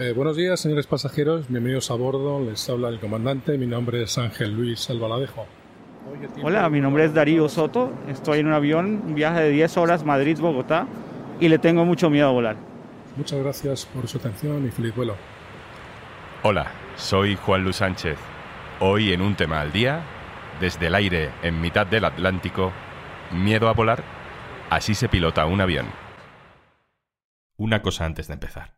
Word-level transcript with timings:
Eh, 0.00 0.12
buenos 0.12 0.36
días, 0.36 0.60
señores 0.60 0.86
pasajeros. 0.86 1.48
Bienvenidos 1.48 1.90
a 1.90 1.94
bordo. 1.94 2.38
Les 2.40 2.70
habla 2.70 2.88
el 2.88 3.00
comandante. 3.00 3.58
Mi 3.58 3.66
nombre 3.66 4.04
es 4.04 4.16
Ángel 4.16 4.52
Luis 4.54 4.88
Albaladejo. 4.90 5.44
Hola, 6.40 6.70
mi 6.70 6.80
nombre 6.80 7.04
es 7.04 7.12
Darío 7.12 7.48
Soto. 7.48 7.92
Estoy 8.06 8.38
en 8.38 8.46
un 8.46 8.52
avión, 8.52 9.02
un 9.04 9.16
viaje 9.16 9.40
de 9.40 9.50
10 9.50 9.76
horas 9.76 10.04
Madrid-Bogotá 10.04 10.86
y 11.40 11.48
le 11.48 11.58
tengo 11.58 11.84
mucho 11.84 12.10
miedo 12.10 12.28
a 12.28 12.30
volar. 12.30 12.56
Muchas 13.16 13.40
gracias 13.40 13.86
por 13.86 14.06
su 14.06 14.18
atención 14.18 14.64
y 14.64 14.70
feliz 14.70 14.94
vuelo. 14.94 15.16
Hola, 16.44 16.70
soy 16.96 17.34
Juan 17.34 17.64
Luis 17.64 17.76
Sánchez. 17.76 18.18
Hoy 18.78 19.12
en 19.12 19.20
un 19.20 19.34
tema 19.34 19.60
al 19.60 19.72
día, 19.72 20.04
desde 20.60 20.86
el 20.86 20.94
aire 20.94 21.30
en 21.42 21.60
mitad 21.60 21.88
del 21.88 22.04
Atlántico, 22.04 22.72
miedo 23.32 23.68
a 23.68 23.72
volar, 23.72 24.04
así 24.70 24.94
se 24.94 25.08
pilota 25.08 25.44
un 25.46 25.60
avión. 25.60 25.86
Una 27.56 27.82
cosa 27.82 28.04
antes 28.04 28.28
de 28.28 28.34
empezar. 28.34 28.77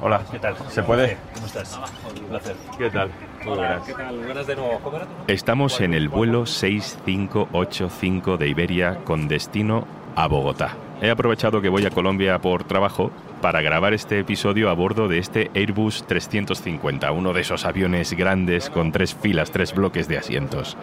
Hola, 0.00 0.22
¿qué 0.30 0.38
tal? 0.38 0.54
¿Se 0.68 0.82
puede? 0.82 1.16
¿Cómo 1.34 1.46
estás? 1.46 1.78
Un 2.18 2.26
placer. 2.26 2.56
¿Qué 2.78 2.90
tal? 2.90 3.10
Muy 3.44 3.56
buenas. 3.56 3.82
¿Qué 3.84 3.92
tal? 3.94 4.18
Buenas 4.18 4.46
de 4.46 4.56
nuevo. 4.56 4.80
¿Cómo 4.82 4.96
era 4.96 5.06
tu 5.06 5.12
nombre? 5.12 5.34
Estamos 5.34 5.80
en 5.80 5.94
el 5.94 6.08
vuelo 6.08 6.46
6585 6.46 8.36
de 8.36 8.48
Iberia 8.48 8.96
con 9.04 9.28
destino 9.28 9.86
a 10.16 10.26
Bogotá. 10.26 10.76
He 11.02 11.10
aprovechado 11.10 11.60
que 11.62 11.68
voy 11.68 11.86
a 11.86 11.90
Colombia 11.90 12.38
por 12.40 12.64
trabajo 12.64 13.10
para 13.40 13.62
grabar 13.62 13.94
este 13.94 14.18
episodio 14.18 14.68
a 14.68 14.74
bordo 14.74 15.08
de 15.08 15.18
este 15.18 15.50
Airbus 15.54 16.04
350, 16.06 17.10
uno 17.12 17.32
de 17.32 17.40
esos 17.40 17.64
aviones 17.64 18.12
grandes 18.12 18.68
con 18.68 18.92
tres 18.92 19.14
filas, 19.14 19.50
tres 19.50 19.74
bloques 19.74 20.08
de 20.08 20.18
asientos. 20.18 20.76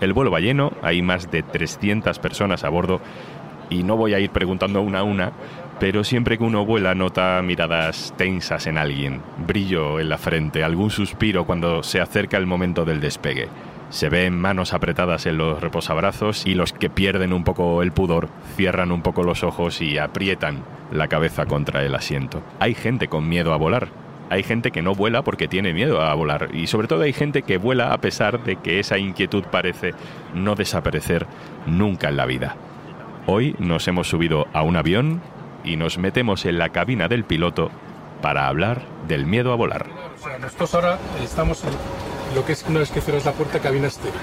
El 0.00 0.12
vuelo 0.12 0.30
va 0.30 0.40
lleno, 0.40 0.72
hay 0.82 1.02
más 1.02 1.30
de 1.30 1.42
300 1.42 2.18
personas 2.18 2.64
a 2.64 2.70
bordo 2.70 3.00
y 3.70 3.82
no 3.82 3.96
voy 3.96 4.14
a 4.14 4.18
ir 4.18 4.30
preguntando 4.30 4.82
una 4.82 4.98
a 4.98 5.02
una, 5.02 5.32
pero 5.78 6.04
siempre 6.04 6.36
que 6.36 6.44
uno 6.44 6.66
vuela 6.66 6.94
nota 6.94 7.40
miradas 7.42 8.12
tensas 8.18 8.66
en 8.66 8.76
alguien, 8.76 9.22
brillo 9.46 9.98
en 9.98 10.10
la 10.10 10.18
frente, 10.18 10.62
algún 10.62 10.90
suspiro 10.90 11.46
cuando 11.46 11.82
se 11.82 12.02
acerca 12.02 12.36
el 12.36 12.46
momento 12.46 12.84
del 12.84 13.00
despegue. 13.00 13.48
Se 13.88 14.08
ven 14.08 14.38
manos 14.38 14.74
apretadas 14.74 15.26
en 15.26 15.38
los 15.38 15.60
reposabrazos 15.60 16.46
y 16.46 16.54
los 16.54 16.72
que 16.72 16.90
pierden 16.90 17.32
un 17.32 17.44
poco 17.44 17.82
el 17.82 17.92
pudor 17.92 18.28
cierran 18.56 18.92
un 18.92 19.02
poco 19.02 19.22
los 19.22 19.42
ojos 19.42 19.80
y 19.80 19.98
aprietan 19.98 20.62
la 20.92 21.08
cabeza 21.08 21.46
contra 21.46 21.82
el 21.82 21.94
asiento. 21.94 22.42
Hay 22.60 22.74
gente 22.74 23.08
con 23.08 23.28
miedo 23.28 23.54
a 23.54 23.56
volar. 23.56 23.88
Hay 24.28 24.44
gente 24.44 24.70
que 24.70 24.82
no 24.82 24.94
vuela 24.94 25.22
porque 25.22 25.48
tiene 25.48 25.72
miedo 25.72 26.02
a 26.02 26.14
volar 26.14 26.50
y 26.52 26.68
sobre 26.68 26.86
todo 26.86 27.02
hay 27.02 27.12
gente 27.12 27.42
que 27.42 27.58
vuela 27.58 27.92
a 27.92 27.98
pesar 27.98 28.44
de 28.44 28.56
que 28.56 28.78
esa 28.78 28.96
inquietud 28.96 29.42
parece 29.50 29.92
no 30.34 30.54
desaparecer 30.54 31.26
nunca 31.66 32.10
en 32.10 32.16
la 32.16 32.26
vida. 32.26 32.54
Hoy 33.26 33.54
nos 33.58 33.86
hemos 33.88 34.08
subido 34.08 34.46
a 34.52 34.62
un 34.62 34.76
avión 34.76 35.20
y 35.62 35.76
nos 35.76 35.98
metemos 35.98 36.44
en 36.46 36.58
la 36.58 36.70
cabina 36.70 37.08
del 37.08 37.24
piloto 37.24 37.70
para 38.22 38.48
hablar 38.48 38.82
del 39.06 39.26
miedo 39.26 39.52
a 39.52 39.56
volar. 39.56 39.86
Nosotros 40.40 40.74
ahora 40.74 40.98
estamos 41.22 41.62
en 41.64 41.70
lo 42.34 42.44
que 42.44 42.52
es 42.52 42.64
una 42.68 42.80
vez 42.80 42.90
que 42.90 43.00
cierras 43.00 43.24
la 43.24 43.32
puerta, 43.32 43.60
cabina 43.60 43.88
estéril. 43.88 44.20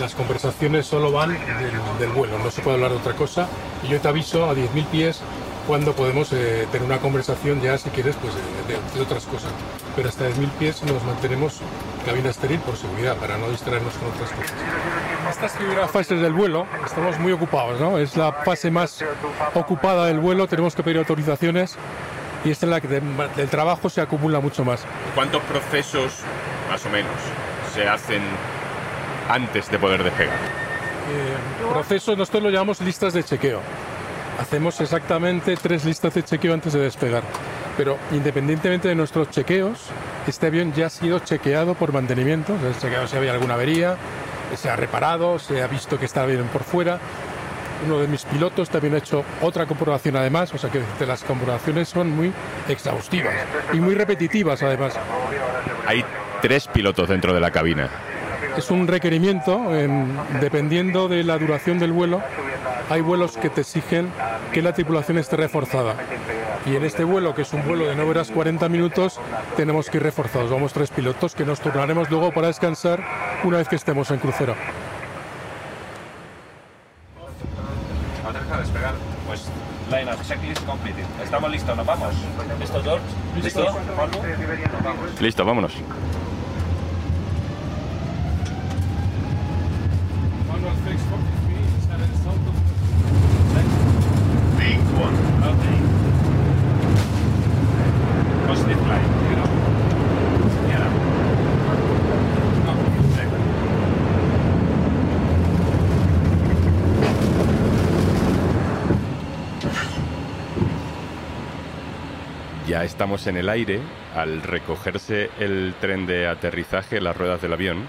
Las 0.00 0.14
conversaciones 0.14 0.86
solo 0.86 1.10
van 1.10 1.30
del, 1.30 1.98
del 1.98 2.10
vuelo, 2.10 2.38
no 2.38 2.50
se 2.50 2.62
puede 2.62 2.76
hablar 2.76 2.92
de 2.92 2.98
otra 2.98 3.14
cosa. 3.14 3.48
Y 3.82 3.88
yo 3.88 4.00
te 4.00 4.08
aviso 4.08 4.48
a 4.48 4.54
10.000 4.54 4.84
pies 4.86 5.22
cuando 5.68 5.92
podemos 5.92 6.32
eh, 6.32 6.66
tener 6.72 6.84
una 6.86 6.98
conversación 6.98 7.60
ya, 7.60 7.76
si 7.78 7.90
quieres, 7.90 8.16
pues 8.20 8.32
de, 8.34 8.40
de- 8.74 8.80
de 8.96 9.00
otras 9.02 9.24
cosas. 9.26 9.50
Pero 9.94 10.08
hasta 10.08 10.26
10.000 10.28 10.48
pies 10.58 10.82
nos 10.82 11.04
mantenemos 11.04 11.60
cabina 12.06 12.30
estéril 12.30 12.58
por 12.60 12.74
seguridad, 12.76 13.16
para 13.18 13.36
no 13.36 13.50
distraernos 13.50 13.92
con 13.94 14.08
otras 14.08 14.30
cosas. 14.30 14.52
Estas 15.30 15.52
primeras 15.52 15.90
fases 15.90 16.20
del 16.22 16.32
vuelo 16.32 16.66
estamos 16.86 17.18
muy 17.18 17.32
ocupados, 17.32 17.78
¿no? 17.80 17.98
Es 17.98 18.16
la 18.16 18.32
fase 18.32 18.70
más 18.70 19.04
ocupada 19.54 20.06
del 20.06 20.18
vuelo, 20.20 20.46
tenemos 20.48 20.74
que 20.74 20.82
pedir 20.82 20.96
autorizaciones 20.98 21.76
y 22.46 22.50
esta 22.50 22.64
es 22.66 22.70
la 22.70 22.80
que 22.80 22.88
de- 22.88 23.02
del 23.36 23.48
trabajo 23.50 23.90
se 23.90 24.00
acumula 24.00 24.40
mucho 24.40 24.64
más. 24.64 24.84
¿Cuántos 25.14 25.42
procesos, 25.42 26.14
más 26.70 26.84
o 26.86 26.88
menos, 26.90 27.12
se 27.74 27.86
hacen 27.86 28.22
antes 29.28 29.70
de 29.70 29.78
poder 29.78 30.02
despegar? 30.02 30.34
Eh, 30.34 31.70
procesos, 31.72 32.16
nosotros 32.16 32.42
lo 32.44 32.50
llamamos 32.50 32.80
listas 32.80 33.12
de 33.12 33.22
chequeo. 33.22 33.60
Hacemos 34.38 34.80
exactamente 34.80 35.56
tres 35.56 35.84
listas 35.84 36.14
de 36.14 36.22
chequeo 36.22 36.54
antes 36.54 36.72
de 36.72 36.80
despegar. 36.80 37.22
Pero 37.76 37.96
independientemente 38.12 38.88
de 38.88 38.94
nuestros 38.94 39.30
chequeos, 39.30 39.78
este 40.26 40.46
avión 40.46 40.72
ya 40.72 40.86
ha 40.86 40.90
sido 40.90 41.18
chequeado 41.20 41.74
por 41.74 41.92
mantenimiento. 41.92 42.56
Se 42.60 42.68
ha 42.68 42.80
chequeado 42.80 43.06
si 43.06 43.16
había 43.16 43.32
alguna 43.32 43.54
avería, 43.54 43.96
se 44.56 44.68
ha 44.70 44.76
reparado, 44.76 45.38
se 45.38 45.62
ha 45.62 45.66
visto 45.66 45.98
que 45.98 46.04
está 46.06 46.24
bien 46.26 46.44
por 46.52 46.62
fuera. 46.62 46.98
Uno 47.86 47.98
de 48.00 48.08
mis 48.08 48.24
pilotos 48.24 48.68
también 48.70 48.94
ha 48.94 48.98
hecho 48.98 49.24
otra 49.40 49.66
comprobación 49.66 50.16
además, 50.16 50.52
o 50.52 50.58
sea 50.58 50.68
que 50.70 50.82
las 51.06 51.22
comprobaciones 51.22 51.88
son 51.88 52.10
muy 52.10 52.32
exhaustivas 52.68 53.32
y 53.72 53.76
muy 53.76 53.94
repetitivas 53.94 54.60
además. 54.64 54.94
Hay 55.86 56.04
tres 56.42 56.66
pilotos 56.66 57.08
dentro 57.08 57.32
de 57.32 57.38
la 57.40 57.52
cabina. 57.52 57.88
Es 58.56 58.70
un 58.72 58.88
requerimiento, 58.88 59.72
en- 59.76 60.18
dependiendo 60.40 61.06
de 61.08 61.22
la 61.22 61.38
duración 61.38 61.78
del 61.78 61.92
vuelo, 61.92 62.20
hay 62.90 63.00
vuelos 63.00 63.36
que 63.36 63.50
te 63.50 63.60
exigen 63.62 64.10
que 64.52 64.62
la 64.62 64.72
tripulación 64.72 65.18
esté 65.18 65.36
reforzada. 65.36 65.94
Y 66.66 66.76
en 66.76 66.84
este 66.84 67.04
vuelo, 67.04 67.34
que 67.34 67.42
es 67.42 67.52
un 67.52 67.64
vuelo 67.66 67.86
de 67.86 67.94
9 67.94 68.10
horas 68.10 68.30
40 68.30 68.68
minutos, 68.68 69.20
tenemos 69.56 69.88
que 69.88 69.98
ir 69.98 70.02
reforzados. 70.02 70.50
Vamos 70.50 70.72
tres 70.72 70.90
pilotos 70.90 71.34
que 71.34 71.44
nos 71.44 71.60
turnaremos 71.60 72.10
luego 72.10 72.32
para 72.32 72.48
descansar 72.48 73.02
una 73.44 73.58
vez 73.58 73.68
que 73.68 73.76
estemos 73.76 74.10
en 74.10 74.18
crucero. 74.18 74.54
Despegar. 78.58 78.94
Pues 79.26 79.48
line 79.90 80.12
up, 80.12 80.20
checklist 80.26 80.64
completed. 80.66 81.04
Estamos 81.22 81.50
listos, 81.50 81.76
nos 81.76 81.86
vamos. 81.86 82.12
¿Listo, 82.58 82.82
George? 82.82 83.04
¿Listo? 83.40 83.64
Vamos. 85.20 85.20
Listo, 85.20 85.44
Ya 112.68 112.84
estamos 112.84 113.26
en 113.26 113.38
el 113.38 113.48
aire. 113.48 113.80
Al 114.14 114.42
recogerse 114.42 115.30
el 115.40 115.74
tren 115.80 116.06
de 116.06 116.28
aterrizaje, 116.28 117.00
las 117.00 117.16
ruedas 117.16 117.40
del 117.40 117.54
avión, 117.54 117.86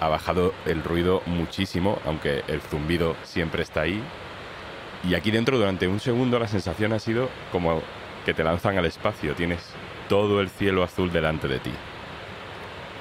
ha 0.00 0.08
bajado 0.08 0.52
el 0.66 0.82
ruido 0.82 1.22
muchísimo, 1.26 1.98
aunque 2.04 2.42
el 2.48 2.60
zumbido 2.60 3.14
siempre 3.22 3.62
está 3.62 3.82
ahí. 3.82 4.02
Y 5.08 5.14
aquí 5.14 5.30
dentro, 5.30 5.58
durante 5.58 5.88
un 5.88 6.00
segundo, 6.00 6.38
la 6.38 6.48
sensación 6.48 6.92
ha 6.92 6.98
sido 6.98 7.28
como 7.52 7.82
que 8.24 8.34
te 8.34 8.44
lanzan 8.44 8.76
al 8.76 8.84
espacio. 8.84 9.34
Tienes 9.34 9.60
todo 10.08 10.40
el 10.40 10.50
cielo 10.50 10.82
azul 10.82 11.10
delante 11.10 11.48
de 11.48 11.58
ti. 11.58 11.72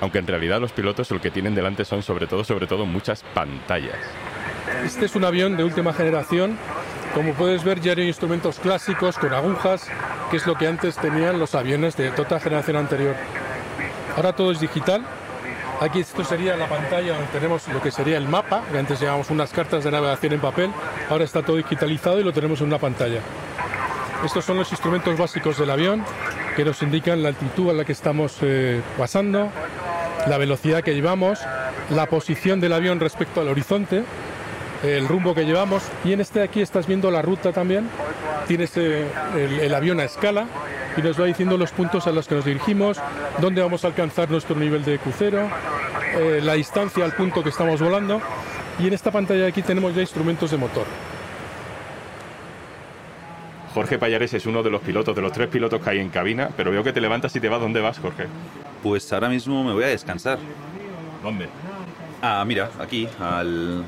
Aunque 0.01 0.19
en 0.19 0.27
realidad 0.27 0.61
los 0.61 0.71
pilotos 0.71 1.11
lo 1.11 1.19
que 1.19 1.29
tienen 1.29 1.55
delante 1.55 1.83
son 1.83 2.03
sobre 2.03 2.25
todo, 2.25 2.43
sobre 2.43 2.67
todo, 2.67 2.85
muchas 2.85 3.23
pantallas. 3.33 3.97
Este 4.85 5.05
es 5.05 5.15
un 5.15 5.25
avión 5.25 5.57
de 5.57 5.63
última 5.65 5.91
generación. 5.91 6.57
Como 7.13 7.33
puedes 7.33 7.63
ver, 7.63 7.81
ya 7.81 7.93
hay 7.93 8.07
instrumentos 8.07 8.59
clásicos 8.59 9.17
con 9.17 9.33
agujas, 9.33 9.89
que 10.31 10.37
es 10.37 10.47
lo 10.47 10.55
que 10.55 10.67
antes 10.67 10.95
tenían 10.95 11.37
los 11.37 11.53
aviones 11.55 11.97
de 11.97 12.11
toda 12.11 12.39
generación 12.39 12.77
anterior. 12.77 13.15
Ahora 14.15 14.33
todo 14.33 14.51
es 14.51 14.59
digital. 14.59 15.03
Aquí 15.81 16.01
esto 16.01 16.23
sería 16.23 16.55
la 16.55 16.67
pantalla 16.67 17.13
donde 17.13 17.27
tenemos 17.27 17.67
lo 17.69 17.81
que 17.81 17.89
sería 17.89 18.17
el 18.17 18.27
mapa, 18.27 18.63
que 18.71 18.77
antes 18.77 18.99
llevábamos 18.99 19.29
unas 19.29 19.51
cartas 19.51 19.83
de 19.83 19.91
navegación 19.91 20.33
en 20.33 20.41
papel, 20.41 20.71
ahora 21.09 21.23
está 21.23 21.41
todo 21.41 21.57
digitalizado 21.57 22.19
y 22.19 22.23
lo 22.23 22.31
tenemos 22.31 22.61
en 22.61 22.67
una 22.67 22.77
pantalla. 22.77 23.19
Estos 24.23 24.45
son 24.45 24.57
los 24.57 24.71
instrumentos 24.71 25.17
básicos 25.17 25.57
del 25.57 25.69
avión 25.69 26.03
que 26.55 26.65
nos 26.65 26.81
indican 26.83 27.23
la 27.23 27.29
altitud 27.29 27.69
a 27.69 27.73
la 27.73 27.85
que 27.85 27.93
estamos 27.93 28.37
eh, 28.41 28.81
pasando, 28.97 29.49
la 30.27 30.37
velocidad 30.37 30.83
que 30.83 30.93
llevamos, 30.93 31.39
la 31.89 32.07
posición 32.07 32.59
del 32.59 32.73
avión 32.73 32.99
respecto 32.99 33.41
al 33.41 33.47
horizonte, 33.47 34.03
el 34.83 35.07
rumbo 35.07 35.33
que 35.33 35.45
llevamos 35.45 35.83
y 36.03 36.13
en 36.13 36.21
este 36.21 36.39
de 36.39 36.45
aquí 36.45 36.61
estás 36.61 36.85
viendo 36.85 37.11
la 37.11 37.21
ruta 37.21 37.51
también. 37.51 37.89
Tienes 38.47 38.75
eh, 38.77 39.07
el, 39.35 39.73
avión 39.73 39.99
a 39.99 40.03
escala 40.03 40.47
y 40.97 41.01
nos 41.01 41.19
va 41.19 41.25
diciendo 41.25 41.57
los 41.57 41.71
puntos 41.71 42.07
a 42.07 42.11
los 42.11 42.27
que 42.27 42.35
nos 42.35 42.45
dirigimos, 42.45 42.97
dónde 43.39 43.61
vamos 43.61 43.83
a 43.83 43.87
alcanzar 43.87 44.29
nuestro 44.29 44.55
nivel 44.55 44.83
de 44.83 44.99
crucero, 44.99 45.49
eh, 46.15 46.39
la 46.43 46.53
distancia 46.53 47.05
al 47.05 47.13
punto 47.13 47.43
que 47.43 47.49
estamos 47.49 47.79
volando 47.79 48.21
Y 48.79 48.87
en 48.87 48.93
esta 48.93 49.11
pantalla 49.11 49.41
de 49.41 49.47
aquí 49.47 49.61
tenemos 49.61 49.93
ya 49.93 50.01
instrumentos 50.01 50.51
de 50.51 50.57
motor. 50.57 50.85
Jorge 53.73 53.99
Payares 53.99 54.33
es 54.33 54.45
uno 54.45 54.63
de 54.63 54.69
los 54.69 54.81
pilotos, 54.81 55.15
de 55.15 55.21
los 55.21 55.31
tres 55.31 55.47
pilotos 55.47 55.81
que 55.81 55.89
hay 55.89 55.99
en 55.99 56.09
cabina, 56.09 56.49
pero 56.55 56.71
veo 56.71 56.83
que 56.83 56.91
te 56.91 57.01
levantas 57.01 57.35
y 57.35 57.39
te 57.39 57.49
vas. 57.49 57.59
¿Dónde 57.59 57.81
vas, 57.81 57.99
Jorge? 57.99 58.25
Pues 58.81 59.11
ahora 59.13 59.29
mismo 59.29 59.63
me 59.63 59.73
voy 59.73 59.83
a 59.83 59.87
descansar. 59.87 60.39
¿Dónde? 61.21 61.49
Ah, 62.21 62.43
mira, 62.47 62.69
aquí, 62.79 63.07
al, 63.19 63.83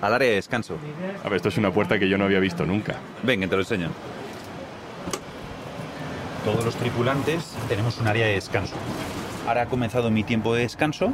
al 0.00 0.14
área 0.14 0.28
de 0.28 0.34
descanso. 0.34 0.76
A 1.24 1.28
ver, 1.28 1.36
esto 1.36 1.48
es 1.48 1.56
una 1.56 1.70
puerta 1.70 1.98
que 1.98 2.08
yo 2.08 2.18
no 2.18 2.24
había 2.24 2.40
visto 2.40 2.66
nunca. 2.66 2.96
Ven, 3.22 3.40
que 3.40 3.46
te 3.46 3.54
lo 3.54 3.62
enseño. 3.62 3.88
Todos 6.44 6.64
los 6.64 6.74
tripulantes 6.74 7.56
tenemos 7.68 7.98
un 7.98 8.08
área 8.08 8.26
de 8.26 8.34
descanso. 8.34 8.74
Ahora 9.46 9.62
ha 9.62 9.66
comenzado 9.66 10.10
mi 10.10 10.24
tiempo 10.24 10.54
de 10.54 10.62
descanso. 10.62 11.12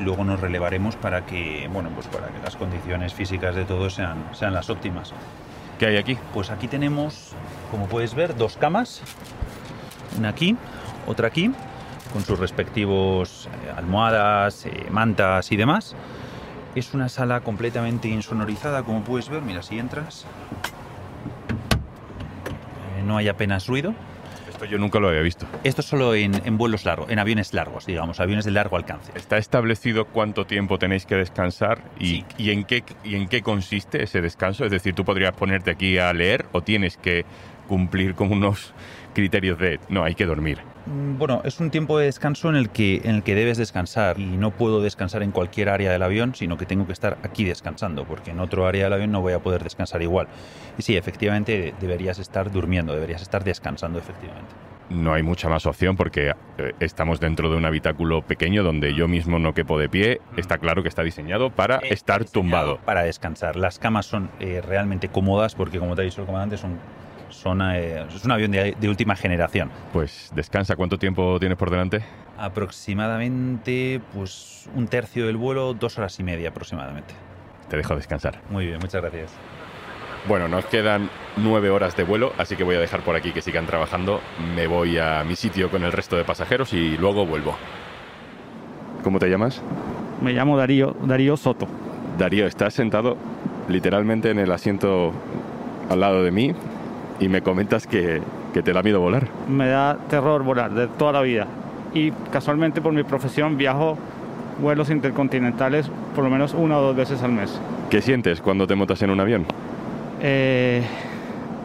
Luego 0.00 0.24
nos 0.24 0.40
relevaremos 0.40 0.96
para 0.96 1.26
que, 1.26 1.68
bueno, 1.72 1.90
pues 1.90 2.06
para 2.06 2.28
que 2.28 2.38
las 2.42 2.56
condiciones 2.56 3.12
físicas 3.12 3.54
de 3.54 3.64
todos 3.64 3.94
sean, 3.94 4.24
sean 4.32 4.54
las 4.54 4.70
óptimas. 4.70 5.12
¿Qué 5.78 5.86
hay 5.86 5.96
aquí? 5.98 6.16
Pues 6.32 6.50
aquí 6.50 6.68
tenemos, 6.68 7.34
como 7.70 7.86
puedes 7.86 8.14
ver, 8.14 8.36
dos 8.36 8.56
camas. 8.56 9.02
Una 10.18 10.30
aquí, 10.30 10.56
otra 11.06 11.28
aquí, 11.28 11.52
con 12.12 12.24
sus 12.24 12.38
respectivos 12.38 13.48
eh, 13.66 13.72
almohadas, 13.76 14.66
eh, 14.66 14.86
mantas 14.90 15.52
y 15.52 15.56
demás. 15.56 15.94
Es 16.74 16.94
una 16.94 17.08
sala 17.08 17.40
completamente 17.40 18.08
insonorizada, 18.08 18.82
como 18.82 19.02
puedes 19.02 19.28
ver. 19.28 19.42
Mira, 19.42 19.62
si 19.62 19.78
entras, 19.78 20.24
eh, 22.98 23.02
no 23.04 23.16
hay 23.16 23.28
apenas 23.28 23.66
ruido. 23.66 23.94
Esto 24.60 24.70
yo 24.70 24.78
nunca 24.78 25.00
lo 25.00 25.08
había 25.08 25.22
visto. 25.22 25.46
Esto 25.64 25.80
solo 25.80 26.14
en, 26.14 26.34
en 26.44 26.58
vuelos 26.58 26.84
largos, 26.84 27.08
en 27.10 27.18
aviones 27.18 27.54
largos, 27.54 27.86
digamos, 27.86 28.20
aviones 28.20 28.44
de 28.44 28.50
largo 28.50 28.76
alcance. 28.76 29.10
¿Está 29.14 29.38
establecido 29.38 30.04
cuánto 30.04 30.44
tiempo 30.44 30.78
tenéis 30.78 31.06
que 31.06 31.14
descansar 31.14 31.80
y, 31.98 32.06
Sí. 32.08 32.24
y 32.36 32.50
en, 32.50 32.64
qué, 32.64 32.84
y 33.02 33.14
en 33.14 33.26
qué 33.28 33.40
consiste 33.40 34.02
ese 34.02 34.20
descanso? 34.20 34.66
Es 34.66 34.70
decir, 34.70 34.94
tú 34.94 35.02
podrías 35.02 35.32
ponerte 35.32 35.70
aquí 35.70 35.96
a 35.96 36.12
leer 36.12 36.44
o 36.52 36.60
tienes 36.60 36.98
que 36.98 37.24
cumplir 37.68 38.14
con 38.14 38.32
unos 38.32 38.74
criterios 39.14 39.58
de, 39.58 39.80
no, 39.88 40.04
hay 40.04 40.14
que 40.14 40.26
dormir. 40.26 40.58
Mm, 40.86 41.18
Bueno, 41.18 41.42
es 41.44 41.60
un 41.60 41.70
tiempo 41.70 41.98
de 41.98 42.06
descanso 42.06 42.48
en 42.48 42.56
el 42.56 42.70
que 42.70 43.02
en 43.04 43.16
el 43.16 43.22
que 43.22 43.34
debes 43.34 43.58
descansar 43.58 44.18
y 44.18 44.24
no 44.24 44.50
puedo 44.50 44.80
descansar 44.80 45.22
en 45.22 45.30
cualquier 45.30 45.68
área 45.68 45.92
del 45.92 46.02
avión, 46.02 46.34
sino 46.34 46.56
que 46.56 46.66
tengo 46.66 46.86
que 46.86 46.92
estar 46.92 47.18
aquí 47.22 47.44
descansando, 47.44 48.04
porque 48.04 48.30
en 48.30 48.40
otro 48.40 48.66
área 48.66 48.84
del 48.84 48.92
avión 48.94 49.12
no 49.12 49.20
voy 49.20 49.32
a 49.34 49.38
poder 49.40 49.62
descansar 49.62 50.02
igual. 50.02 50.28
Y 50.78 50.82
sí, 50.82 50.96
efectivamente 50.96 51.74
deberías 51.80 52.18
estar 52.18 52.50
durmiendo, 52.50 52.92
deberías 52.94 53.22
estar 53.22 53.44
descansando 53.44 53.98
efectivamente. 53.98 54.50
No 54.88 55.12
hay 55.14 55.22
mucha 55.22 55.48
más 55.48 55.66
opción 55.66 55.96
porque 55.96 56.32
eh, 56.58 56.72
estamos 56.80 57.20
dentro 57.20 57.48
de 57.48 57.56
un 57.56 57.64
habitáculo 57.64 58.22
pequeño 58.22 58.64
donde 58.64 58.92
yo 58.92 59.06
mismo 59.06 59.38
no 59.38 59.54
quepo 59.54 59.78
de 59.78 59.88
pie. 59.88 60.20
Está 60.36 60.58
claro 60.58 60.82
que 60.82 60.88
está 60.88 61.04
diseñado 61.04 61.50
para 61.50 61.76
Está 61.76 61.94
estar 61.94 62.20
diseñado 62.22 62.32
tumbado. 62.32 62.78
Para 62.84 63.02
descansar. 63.04 63.54
Las 63.54 63.78
camas 63.78 64.06
son 64.06 64.30
eh, 64.40 64.60
realmente 64.66 65.08
cómodas 65.08 65.54
porque, 65.54 65.78
como 65.78 65.94
te 65.94 66.02
ha 66.02 66.04
dicho 66.04 66.22
el 66.22 66.26
comandante, 66.26 66.56
son, 66.56 66.76
son, 67.30 67.62
eh, 67.62 68.06
es 68.14 68.24
un 68.24 68.32
avión 68.32 68.50
de, 68.50 68.76
de 68.78 68.88
última 68.88 69.16
generación. 69.16 69.70
Pues 69.92 70.30
descansa. 70.34 70.76
¿Cuánto 70.76 70.98
tiempo 70.98 71.38
tienes 71.38 71.56
por 71.56 71.70
delante? 71.70 72.02
Aproximadamente, 72.38 74.00
pues 74.14 74.68
un 74.74 74.86
tercio 74.86 75.26
del 75.26 75.36
vuelo, 75.36 75.74
dos 75.74 75.98
horas 75.98 76.18
y 76.20 76.22
media 76.22 76.50
aproximadamente. 76.50 77.14
Te 77.68 77.76
dejo 77.76 77.94
descansar. 77.94 78.40
Muy 78.50 78.66
bien, 78.66 78.78
muchas 78.80 79.00
gracias. 79.00 79.32
Bueno, 80.28 80.48
nos 80.48 80.66
quedan 80.66 81.08
nueve 81.36 81.70
horas 81.70 81.96
de 81.96 82.04
vuelo, 82.04 82.32
así 82.36 82.56
que 82.56 82.64
voy 82.64 82.76
a 82.76 82.80
dejar 82.80 83.00
por 83.00 83.16
aquí 83.16 83.32
que 83.32 83.40
sigan 83.40 83.66
trabajando. 83.66 84.20
Me 84.54 84.66
voy 84.66 84.98
a 84.98 85.24
mi 85.24 85.34
sitio 85.34 85.70
con 85.70 85.82
el 85.82 85.92
resto 85.92 86.16
de 86.16 86.24
pasajeros 86.24 86.72
y 86.74 86.96
luego 86.98 87.24
vuelvo. 87.24 87.56
¿Cómo 89.02 89.18
te 89.18 89.28
llamas? 89.28 89.62
Me 90.20 90.32
llamo 90.32 90.58
Darío, 90.58 90.94
Darío 91.02 91.36
Soto. 91.38 91.66
Darío, 92.18 92.46
estás 92.46 92.74
sentado 92.74 93.16
literalmente 93.68 94.30
en 94.30 94.38
el 94.38 94.52
asiento 94.52 95.12
al 95.88 96.00
lado 96.00 96.22
de 96.22 96.30
mí 96.30 96.54
y 97.20 97.28
me 97.28 97.42
comentas 97.42 97.86
que, 97.86 98.20
que 98.52 98.62
te 98.62 98.72
da 98.72 98.82
miedo 98.82 99.00
volar. 99.00 99.28
Me 99.48 99.68
da 99.68 99.96
terror 100.08 100.42
volar 100.42 100.72
de 100.72 100.86
toda 100.88 101.12
la 101.12 101.20
vida. 101.20 101.46
Y 101.94 102.10
casualmente 102.32 102.80
por 102.80 102.92
mi 102.92 103.02
profesión 103.04 103.56
viajo 103.56 103.96
vuelos 104.60 104.90
intercontinentales 104.90 105.90
por 106.14 106.24
lo 106.24 106.30
menos 106.30 106.54
una 106.54 106.78
o 106.78 106.82
dos 106.82 106.96
veces 106.96 107.22
al 107.22 107.32
mes. 107.32 107.60
¿Qué 107.90 108.00
sientes 108.02 108.40
cuando 108.40 108.66
te 108.66 108.74
montas 108.74 109.00
en 109.02 109.10
un 109.10 109.20
avión? 109.20 109.44
Eh, 110.22 110.82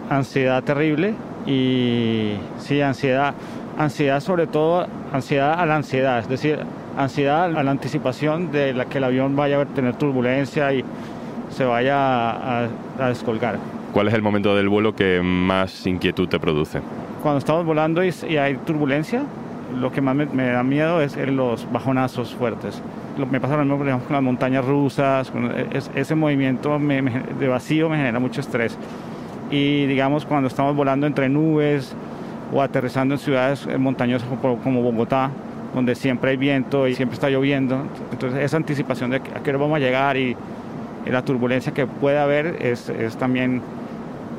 ansiedad 0.09 0.63
terrible 0.63 1.13
y 1.45 2.33
sí, 2.59 2.81
ansiedad. 2.81 3.33
Ansiedad 3.77 4.19
sobre 4.21 4.47
todo, 4.47 4.87
ansiedad 5.11 5.59
a 5.59 5.65
la 5.65 5.75
ansiedad, 5.75 6.19
es 6.19 6.29
decir, 6.29 6.59
ansiedad 6.97 7.45
a 7.57 7.63
la 7.63 7.71
anticipación 7.71 8.51
de 8.51 8.73
la 8.73 8.85
que 8.85 8.99
el 8.99 9.03
avión 9.03 9.35
vaya 9.35 9.59
a 9.59 9.65
tener 9.65 9.95
turbulencia 9.95 10.71
y 10.73 10.83
se 11.49 11.65
vaya 11.65 11.97
a, 11.97 12.63
a- 12.63 12.67
a 12.99 13.07
descolgar. 13.09 13.57
¿Cuál 13.95 14.09
es 14.09 14.13
el 14.13 14.21
momento 14.21 14.53
del 14.53 14.67
vuelo 14.67 14.93
que 14.93 15.21
más 15.23 15.87
inquietud 15.87 16.27
te 16.27 16.37
produce? 16.37 16.81
Cuando 17.23 17.37
estamos 17.39 17.65
volando 17.65 18.03
y, 18.03 18.13
y 18.27 18.35
hay 18.35 18.55
turbulencia, 18.57 19.23
lo 19.79 19.89
que 19.89 20.01
más 20.01 20.13
me, 20.17 20.25
me 20.25 20.47
da 20.47 20.63
miedo 20.63 20.99
es 20.99 21.15
los 21.15 21.65
bajonazos 21.71 22.35
fuertes. 22.35 22.81
Lo, 23.17 23.25
me 23.25 23.39
pasa 23.39 23.55
lo 23.55 23.63
mismo 23.63 23.81
ejemplo, 23.85 24.05
con 24.05 24.15
las 24.15 24.21
montañas 24.21 24.65
rusas, 24.65 25.31
con 25.31 25.49
es- 25.71 25.89
ese 25.95 26.13
movimiento 26.13 26.77
me- 26.77 27.01
me- 27.01 27.21
de 27.39 27.47
vacío 27.47 27.87
me 27.87 27.95
genera 27.95 28.19
mucho 28.19 28.41
estrés. 28.41 28.77
Y 29.49 29.85
digamos, 29.85 30.25
cuando 30.25 30.49
estamos 30.49 30.75
volando 30.75 31.07
entre 31.07 31.29
nubes 31.29 31.95
o 32.53 32.61
aterrizando 32.61 33.13
en 33.15 33.19
ciudades 33.19 33.65
eh, 33.65 33.77
montañosas 33.77 34.27
como, 34.27 34.57
como 34.57 34.81
Bogotá, 34.81 35.31
donde 35.73 35.95
siempre 35.95 36.31
hay 36.31 36.37
viento 36.37 36.85
y 36.89 36.95
siempre 36.95 37.13
está 37.13 37.29
lloviendo, 37.29 37.77
entonces 38.11 38.41
esa 38.43 38.57
anticipación 38.57 39.11
de 39.11 39.17
a 39.19 39.41
qué 39.41 39.51
hora 39.51 39.59
vamos 39.59 39.77
a 39.77 39.79
llegar 39.79 40.17
y 40.17 40.35
la 41.09 41.21
turbulencia 41.23 41.73
que 41.73 41.87
puede 41.87 42.17
haber 42.19 42.57
es, 42.61 42.89
es 42.89 43.15
también 43.15 43.61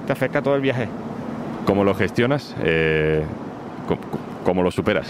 te 0.07 0.13
afecta 0.13 0.41
todo 0.43 0.55
el 0.55 0.61
viaje. 0.63 0.89
¿Cómo 1.67 1.85
lo 1.85 1.95
gestionas? 1.95 2.55
Eh, 2.63 3.23
¿cómo, 3.89 4.01
cómo 4.45 4.63
lo 4.63 4.71
superas? 4.71 5.09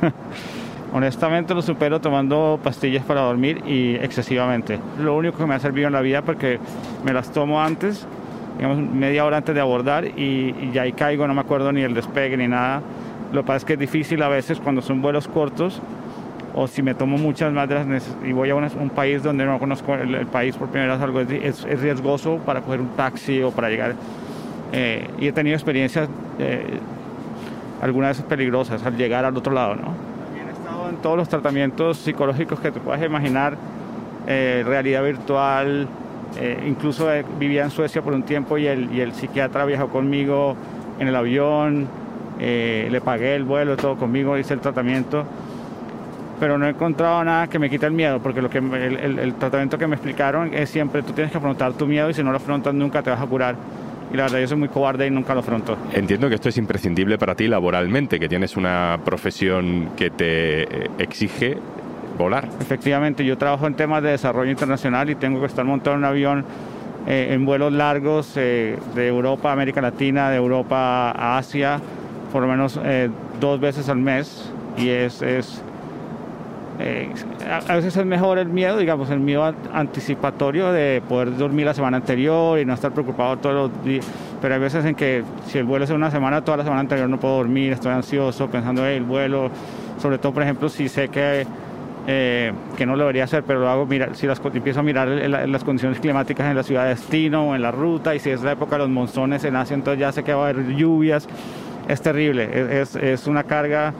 Honestamente 0.94 1.54
lo 1.54 1.62
supero 1.62 2.00
tomando 2.00 2.60
pastillas 2.62 3.02
para 3.04 3.22
dormir 3.22 3.62
y 3.66 3.94
excesivamente. 3.94 4.78
Lo 5.00 5.16
único 5.16 5.38
que 5.38 5.46
me 5.46 5.54
ha 5.54 5.58
servido 5.58 5.86
en 5.86 5.94
la 5.94 6.02
vida 6.02 6.20
porque 6.22 6.58
me 7.04 7.14
las 7.14 7.32
tomo 7.32 7.62
antes, 7.62 8.06
digamos 8.58 8.78
media 8.92 9.24
hora 9.24 9.38
antes 9.38 9.54
de 9.54 9.60
abordar 9.62 10.04
y, 10.04 10.54
y 10.60 10.70
ya 10.74 10.82
ahí 10.82 10.92
caigo, 10.92 11.26
no 11.26 11.32
me 11.32 11.40
acuerdo 11.40 11.72
ni 11.72 11.80
el 11.80 11.94
despegue 11.94 12.36
ni 12.36 12.46
nada. 12.46 12.82
Lo 13.32 13.40
que 13.40 13.46
pasa 13.46 13.56
es 13.58 13.64
que 13.64 13.72
es 13.74 13.78
difícil 13.78 14.22
a 14.22 14.28
veces 14.28 14.60
cuando 14.60 14.82
son 14.82 15.00
vuelos 15.00 15.28
cortos 15.28 15.80
o 16.54 16.66
si 16.68 16.82
me 16.82 16.94
tomo 16.94 17.16
muchas 17.16 17.50
más 17.54 17.70
y 18.26 18.32
voy 18.32 18.50
a 18.50 18.54
una- 18.54 18.68
un 18.78 18.90
país 18.90 19.22
donde 19.22 19.46
no 19.46 19.58
conozco 19.58 19.94
el, 19.94 20.14
el 20.14 20.26
país 20.26 20.54
por 20.56 20.68
primera 20.68 20.92
vez, 20.94 21.02
algo 21.02 21.20
es- 21.22 21.64
es 21.64 21.80
riesgoso 21.80 22.36
para 22.44 22.60
coger 22.60 22.80
un 22.82 22.88
taxi 22.88 23.40
o 23.42 23.50
para 23.50 23.70
llegar. 23.70 23.94
Eh, 24.72 25.06
y 25.18 25.26
he 25.28 25.32
tenido 25.32 25.54
experiencias 25.56 26.08
eh, 26.38 26.78
algunas 27.80 28.20
peligrosas 28.22 28.84
al 28.84 28.96
llegar 28.96 29.24
al 29.24 29.36
otro 29.36 29.52
lado, 29.52 29.74
¿no? 29.76 29.94
También 30.24 30.48
he 30.48 30.52
estado 30.52 30.88
en 30.88 30.96
todos 30.96 31.16
los 31.16 31.28
tratamientos 31.28 31.98
psicológicos 31.98 32.60
que 32.60 32.70
te 32.70 32.80
puedas 32.80 33.02
imaginar, 33.02 33.56
eh, 34.26 34.62
realidad 34.66 35.02
virtual, 35.04 35.88
eh, 36.38 36.64
incluso 36.66 37.12
eh, 37.12 37.24
vivía 37.38 37.64
en 37.64 37.70
Suecia 37.70 38.00
por 38.02 38.12
un 38.14 38.22
tiempo 38.22 38.56
y 38.56 38.66
el, 38.66 38.92
y 38.94 39.00
el 39.00 39.12
psiquiatra 39.12 39.64
viajó 39.64 39.88
conmigo 39.88 40.56
en 40.98 41.08
el 41.08 41.16
avión, 41.16 41.88
eh, 42.40 42.88
le 42.90 43.00
pagué 43.00 43.34
el 43.34 43.44
vuelo, 43.44 43.76
todo 43.76 43.96
conmigo, 43.96 44.38
hice 44.38 44.54
el 44.54 44.60
tratamiento, 44.60 45.24
pero 46.38 46.56
no 46.58 46.66
he 46.66 46.70
encontrado 46.70 47.22
nada 47.24 47.46
que 47.48 47.58
me 47.58 47.68
quite 47.68 47.86
el 47.86 47.92
miedo, 47.92 48.20
porque 48.20 48.40
lo 48.42 48.48
que 48.48 48.58
el, 48.58 48.72
el- 48.96 49.18
el 49.18 49.34
tratamiento 49.34 49.76
que 49.78 49.86
me 49.86 49.96
explicaron 49.96 50.54
es 50.54 50.70
siempre 50.70 51.02
tú 51.02 51.12
tienes 51.12 51.30
que 51.32 51.38
afrontar 51.38 51.72
tu 51.74 51.86
miedo 51.86 52.08
y 52.10 52.14
si 52.14 52.22
no 52.22 52.30
lo 52.30 52.36
afrontas 52.36 52.72
nunca 52.74 53.02
te 53.02 53.10
vas 53.10 53.20
a 53.20 53.26
curar. 53.26 53.56
Y 54.12 54.16
la 54.16 54.24
verdad 54.24 54.40
yo 54.40 54.48
soy 54.48 54.58
muy 54.58 54.68
cobarde 54.68 55.06
y 55.06 55.10
nunca 55.10 55.32
lo 55.32 55.40
afronto. 55.40 55.76
Entiendo 55.92 56.28
que 56.28 56.34
esto 56.34 56.50
es 56.50 56.58
imprescindible 56.58 57.16
para 57.16 57.34
ti 57.34 57.48
laboralmente, 57.48 58.20
que 58.20 58.28
tienes 58.28 58.56
una 58.56 58.98
profesión 59.04 59.90
que 59.96 60.10
te 60.10 60.62
exige 61.02 61.56
volar. 62.18 62.48
Efectivamente, 62.60 63.24
yo 63.24 63.38
trabajo 63.38 63.66
en 63.66 63.74
temas 63.74 64.02
de 64.02 64.10
desarrollo 64.10 64.50
internacional 64.50 65.08
y 65.08 65.14
tengo 65.14 65.40
que 65.40 65.46
estar 65.46 65.64
montado 65.64 65.94
en 65.94 66.00
un 66.00 66.04
avión 66.04 66.44
eh, 67.06 67.28
en 67.30 67.44
vuelos 67.44 67.72
largos 67.72 68.36
eh, 68.36 68.78
de 68.94 69.08
Europa 69.08 69.50
a 69.50 69.52
América 69.52 69.80
Latina, 69.80 70.30
de 70.30 70.36
Europa 70.36 71.10
a 71.10 71.38
Asia, 71.38 71.80
por 72.32 72.42
lo 72.42 72.48
menos 72.48 72.78
eh, 72.84 73.08
dos 73.40 73.60
veces 73.60 73.88
al 73.88 73.98
mes. 73.98 74.52
Y 74.76 74.88
es, 74.88 75.20
es 75.22 75.62
eh, 76.80 77.10
a, 77.68 77.74
veces 77.76 77.96
es 77.96 78.06
mejor 78.06 78.38
el 78.38 78.48
miedo, 78.48 78.76
digamos, 78.78 79.10
el 79.10 79.20
miedo 79.20 79.44
an- 79.44 79.54
anticipatorio 79.72 80.72
de 80.72 81.02
poder 81.08 81.36
dormir 81.36 81.66
la 81.66 81.74
semana 81.74 81.98
anterior 81.98 82.58
y 82.58 82.64
no 82.64 82.74
estar 82.74 82.92
preocupado 82.92 83.36
todos 83.38 83.54
los 83.70 83.84
días. 83.84 84.06
Pero 84.40 84.54
hay 84.54 84.60
veces 84.60 84.84
en 84.84 84.94
que 84.94 85.22
si 85.46 85.58
el 85.58 85.64
vuelo 85.64 85.84
es 85.84 85.90
una 85.90 86.10
semana, 86.10 86.42
toda 86.42 86.56
la 86.58 86.64
semana 86.64 86.80
anterior 86.80 87.08
no 87.08 87.18
puedo 87.20 87.36
dormir, 87.36 87.72
estoy 87.72 87.92
ansioso 87.92 88.48
pensando 88.48 88.86
en 88.86 88.92
el 88.94 89.02
vuelo. 89.04 89.50
Sobre 90.00 90.18
todo, 90.18 90.32
por 90.32 90.42
ejemplo, 90.42 90.68
si 90.68 90.88
sé 90.88 91.08
que 91.08 91.46
eh, 92.08 92.52
que 92.76 92.84
no 92.84 92.96
lo 92.96 93.02
debería 93.04 93.22
hacer, 93.24 93.44
pero 93.44 93.60
lo 93.60 93.68
hago 93.68 93.86
mirar, 93.86 94.16
si 94.16 94.26
las, 94.26 94.40
empiezo 94.52 94.80
a 94.80 94.82
mirar 94.82 95.06
las 95.06 95.62
condiciones 95.62 96.00
climáticas 96.00 96.48
en 96.50 96.56
la 96.56 96.64
ciudad 96.64 96.82
de 96.82 96.88
destino 96.90 97.50
o 97.50 97.54
en 97.54 97.62
la 97.62 97.70
ruta, 97.70 98.12
y 98.12 98.18
si 98.18 98.30
es 98.30 98.42
la 98.42 98.50
época 98.52 98.72
de 98.74 98.78
los 98.80 98.88
monzones 98.88 99.44
en 99.44 99.54
Asia, 99.54 99.74
entonces 99.74 100.00
ya 100.00 100.10
sé 100.10 100.24
que 100.24 100.34
va 100.34 100.46
a 100.46 100.48
haber 100.48 100.66
lluvias, 100.74 101.28
es 101.86 102.02
terrible, 102.02 102.80
es- 102.80 102.96
es 102.96 103.28
una 103.28 103.44
carga, 103.44 103.92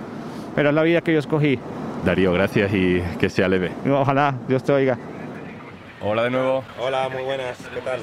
pero 0.57 0.71
es 0.71 0.75
la 0.75 0.83
vida 0.83 1.01
que 1.01 1.13
yo 1.13 1.21
escogí. 1.21 1.61
Darío, 2.05 2.33
gracias 2.33 2.73
y 2.75 3.01
que 3.21 3.29
sea 3.29 3.49
leve. 3.49 3.71
Ojalá 3.89 4.35
Dios 4.49 4.65
te 4.65 4.73
oiga. 4.73 4.99
Hola 6.01 6.25
de 6.25 6.31
nuevo. 6.31 6.65
Hola, 6.81 7.09
muy 7.09 7.23
buenas, 7.23 7.59
¿qué 7.73 7.81
tal? 7.81 8.01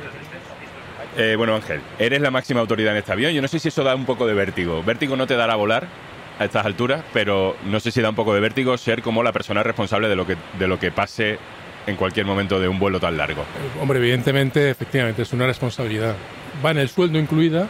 Eh, 1.18 1.36
bueno, 1.36 1.56
Ángel, 1.56 1.82
eres 1.98 2.22
la 2.22 2.32
máxima 2.32 2.62
autoridad 2.62 2.94
en 2.94 3.00
este 3.00 3.12
avión. 3.12 3.34
Yo 3.34 3.42
no 3.42 3.48
sé 3.50 3.60
si 3.60 3.68
eso 3.68 3.84
da 3.84 3.96
un 3.96 4.06
poco 4.06 4.26
de 4.26 4.34
vértigo. 4.34 4.82
Vértigo 4.84 5.18
no 5.18 5.28
te 5.28 5.36
dará 5.36 5.56
volar 5.56 5.88
a 6.40 6.46
estas 6.46 6.66
alturas, 6.66 7.04
pero 7.12 7.58
no 7.66 7.80
sé 7.82 7.92
si 7.92 8.02
da 8.02 8.10
un 8.10 8.16
poco 8.16 8.34
de 8.34 8.40
vértigo 8.40 8.78
ser 8.78 9.02
como 9.02 9.22
la 9.22 9.34
persona 9.34 9.64
responsable 9.64 10.08
de 10.08 10.16
lo 10.16 10.26
que, 10.26 10.38
de 10.58 10.68
lo 10.68 10.80
que 10.80 10.92
pase 10.92 11.38
en 11.88 11.98
cualquier 11.98 12.26
momento 12.26 12.60
de 12.60 12.70
un 12.70 12.80
vuelo 12.80 13.02
tan 13.02 13.18
largo. 13.18 13.44
Hombre, 13.82 14.00
evidentemente, 14.00 14.70
efectivamente, 14.70 15.24
es 15.24 15.34
una 15.34 15.46
responsabilidad. 15.46 16.16
Va 16.64 16.72
en 16.72 16.78
el 16.78 16.88
sueldo 16.88 17.20
incluida, 17.20 17.68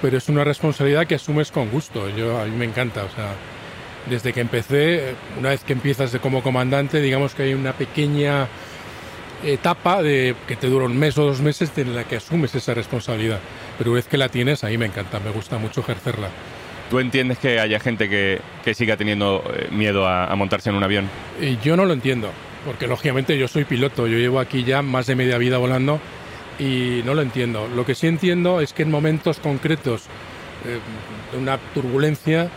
pero 0.00 0.18
es 0.18 0.28
una 0.28 0.44
responsabilidad 0.44 1.06
que 1.06 1.16
asumes 1.16 1.50
con 1.50 1.68
gusto. 1.70 2.08
Yo, 2.10 2.40
a 2.40 2.44
mí 2.44 2.56
me 2.56 2.64
encanta, 2.64 3.02
o 3.02 3.08
sea, 3.08 3.32
desde 4.08 4.32
que 4.32 4.40
empecé, 4.40 5.14
una 5.38 5.50
vez 5.50 5.64
que 5.64 5.72
empiezas 5.72 6.12
de 6.12 6.18
como 6.18 6.42
comandante, 6.42 7.00
digamos 7.00 7.34
que 7.34 7.44
hay 7.44 7.54
una 7.54 7.72
pequeña 7.72 8.48
etapa 9.44 10.02
de 10.02 10.34
que 10.46 10.56
te 10.56 10.68
dura 10.68 10.86
un 10.86 10.96
mes 10.96 11.18
o 11.18 11.24
dos 11.24 11.40
meses 11.40 11.72
en 11.76 11.94
la 11.94 12.04
que 12.04 12.16
asumes 12.16 12.54
esa 12.54 12.74
responsabilidad. 12.74 13.40
Pero 13.78 13.90
una 13.90 13.96
vez 13.96 14.06
que 14.06 14.16
la 14.16 14.28
tienes, 14.28 14.64
a 14.64 14.68
mí 14.68 14.78
me 14.78 14.86
encanta, 14.86 15.20
me 15.20 15.30
gusta 15.30 15.58
mucho 15.58 15.80
ejercerla. 15.80 16.28
¿Tú 16.90 16.98
entiendes 16.98 17.38
que 17.38 17.58
haya 17.58 17.80
gente 17.80 18.08
que, 18.08 18.40
que 18.64 18.74
siga 18.74 18.96
teniendo 18.96 19.42
eh, 19.54 19.68
miedo 19.70 20.06
a, 20.06 20.26
a 20.26 20.36
montarse 20.36 20.70
en 20.70 20.76
un 20.76 20.82
avión? 20.82 21.08
Y 21.40 21.56
yo 21.58 21.76
no 21.76 21.86
lo 21.86 21.94
entiendo, 21.94 22.30
porque 22.66 22.86
lógicamente 22.86 23.38
yo 23.38 23.48
soy 23.48 23.64
piloto, 23.64 24.06
yo 24.06 24.18
llevo 24.18 24.40
aquí 24.40 24.62
ya 24.62 24.82
más 24.82 25.06
de 25.06 25.16
media 25.16 25.38
vida 25.38 25.58
volando 25.58 26.00
y 26.58 27.00
no 27.04 27.14
lo 27.14 27.22
entiendo. 27.22 27.66
Lo 27.74 27.86
que 27.86 27.94
sí 27.94 28.06
entiendo 28.06 28.60
es 28.60 28.72
que 28.72 28.82
en 28.82 28.90
momentos 28.90 29.38
concretos 29.38 30.02
eh, 30.66 30.78
de 31.32 31.38
una 31.38 31.58
turbulencia 31.74 32.50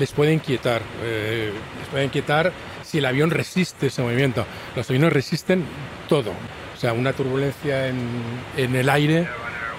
les 0.00 0.12
puede 0.12 0.32
inquietar, 0.32 0.80
eh, 1.02 1.52
les 1.78 1.88
puede 1.88 2.04
inquietar 2.04 2.52
si 2.82 2.98
el 2.98 3.06
avión 3.06 3.30
resiste 3.30 3.86
ese 3.88 4.02
movimiento. 4.02 4.46
Los 4.74 4.88
aviones 4.88 5.12
resisten 5.12 5.62
todo, 6.08 6.30
o 6.30 6.80
sea, 6.80 6.94
una 6.94 7.12
turbulencia 7.12 7.88
en, 7.88 8.74
el 8.74 8.88
aire 8.88 9.28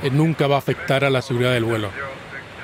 eh, 0.04 0.10
nunca 0.12 0.48
va 0.48 0.56
a 0.56 0.60
afectar 0.60 1.04
a 1.04 1.10
la 1.10 1.22
seguridad 1.22 1.52
del 1.52 1.66
vuelo. 1.66 1.90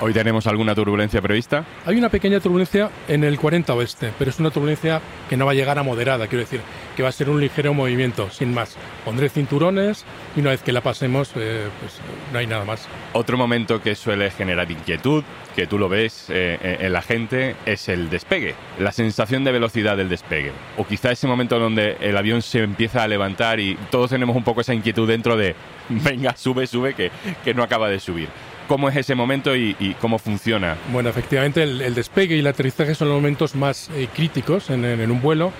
¿Hoy 0.00 0.12
tenemos 0.12 0.46
alguna 0.46 0.76
turbulencia 0.76 1.20
prevista? 1.20 1.64
Hay 1.84 1.96
una 1.96 2.08
pequeña 2.08 2.38
turbulencia 2.38 2.88
en 3.08 3.24
el 3.24 3.36
40 3.36 3.74
oeste, 3.74 4.12
pero 4.16 4.30
es 4.30 4.38
una 4.38 4.52
turbulencia 4.52 5.00
que 5.28 5.36
no 5.36 5.44
va 5.44 5.50
a 5.50 5.54
llegar 5.54 5.76
a 5.76 5.82
moderada, 5.82 6.28
quiero 6.28 6.44
decir, 6.44 6.60
que 6.96 7.02
va 7.02 7.08
a 7.08 7.12
ser 7.12 7.28
un 7.28 7.40
ligero 7.40 7.74
movimiento, 7.74 8.30
sin 8.30 8.54
más. 8.54 8.76
Pondré 9.04 9.28
cinturones 9.28 10.04
y 10.36 10.40
una 10.40 10.50
vez 10.50 10.62
que 10.62 10.70
la 10.70 10.82
pasemos, 10.82 11.32
eh, 11.34 11.66
pues 11.80 11.94
no 12.32 12.38
hay 12.38 12.46
nada 12.46 12.64
más. 12.64 12.86
Otro 13.12 13.36
momento 13.36 13.82
que 13.82 13.96
suele 13.96 14.30
generar 14.30 14.70
inquietud, 14.70 15.24
que 15.56 15.66
tú 15.66 15.80
lo 15.80 15.88
ves 15.88 16.26
eh, 16.28 16.78
en 16.80 16.92
la 16.92 17.02
gente, 17.02 17.56
es 17.66 17.88
el 17.88 18.08
despegue, 18.08 18.54
la 18.78 18.92
sensación 18.92 19.42
de 19.42 19.50
velocidad 19.50 19.96
del 19.96 20.08
despegue. 20.08 20.52
O 20.76 20.86
quizá 20.86 21.10
ese 21.10 21.26
momento 21.26 21.58
donde 21.58 21.96
el 22.00 22.16
avión 22.16 22.42
se 22.42 22.62
empieza 22.62 23.02
a 23.02 23.08
levantar 23.08 23.58
y 23.58 23.76
todos 23.90 24.10
tenemos 24.10 24.36
un 24.36 24.44
poco 24.44 24.60
esa 24.60 24.74
inquietud 24.74 25.08
dentro 25.08 25.36
de, 25.36 25.56
venga, 25.88 26.36
sube, 26.36 26.68
sube, 26.68 26.94
que, 26.94 27.10
que 27.42 27.52
no 27.52 27.64
acaba 27.64 27.88
de 27.88 27.98
subir. 27.98 28.28
¿Cómo 28.68 28.88
es 28.88 28.96
ese 28.96 29.14
momento 29.14 29.56
y, 29.56 29.74
y 29.80 29.94
cómo 29.94 30.18
funciona? 30.18 30.76
Bueno, 30.92 31.08
efectivamente 31.08 31.62
el, 31.62 31.80
el, 31.80 31.94
despegue 31.94 32.36
y 32.36 32.40
el 32.40 32.46
aterrizaje 32.46 32.94
son 32.94 33.08
los 33.08 33.16
momentos 33.16 33.54
más 33.54 33.90
eh, 33.94 34.08
críticos 34.14 34.70
en, 34.70 34.84
en, 34.84 35.00
en, 35.00 35.10
un 35.10 35.20
vuelo 35.20 35.52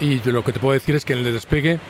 y 0.00 0.20
yo 0.20 0.30
lo 0.30 0.44
que 0.44 0.52
te 0.52 0.60
puedo 0.60 0.74
decir 0.74 0.94
es 0.94 1.04
que 1.04 1.14
en 1.14 1.20
el 1.20 1.32
despegue 1.32 1.80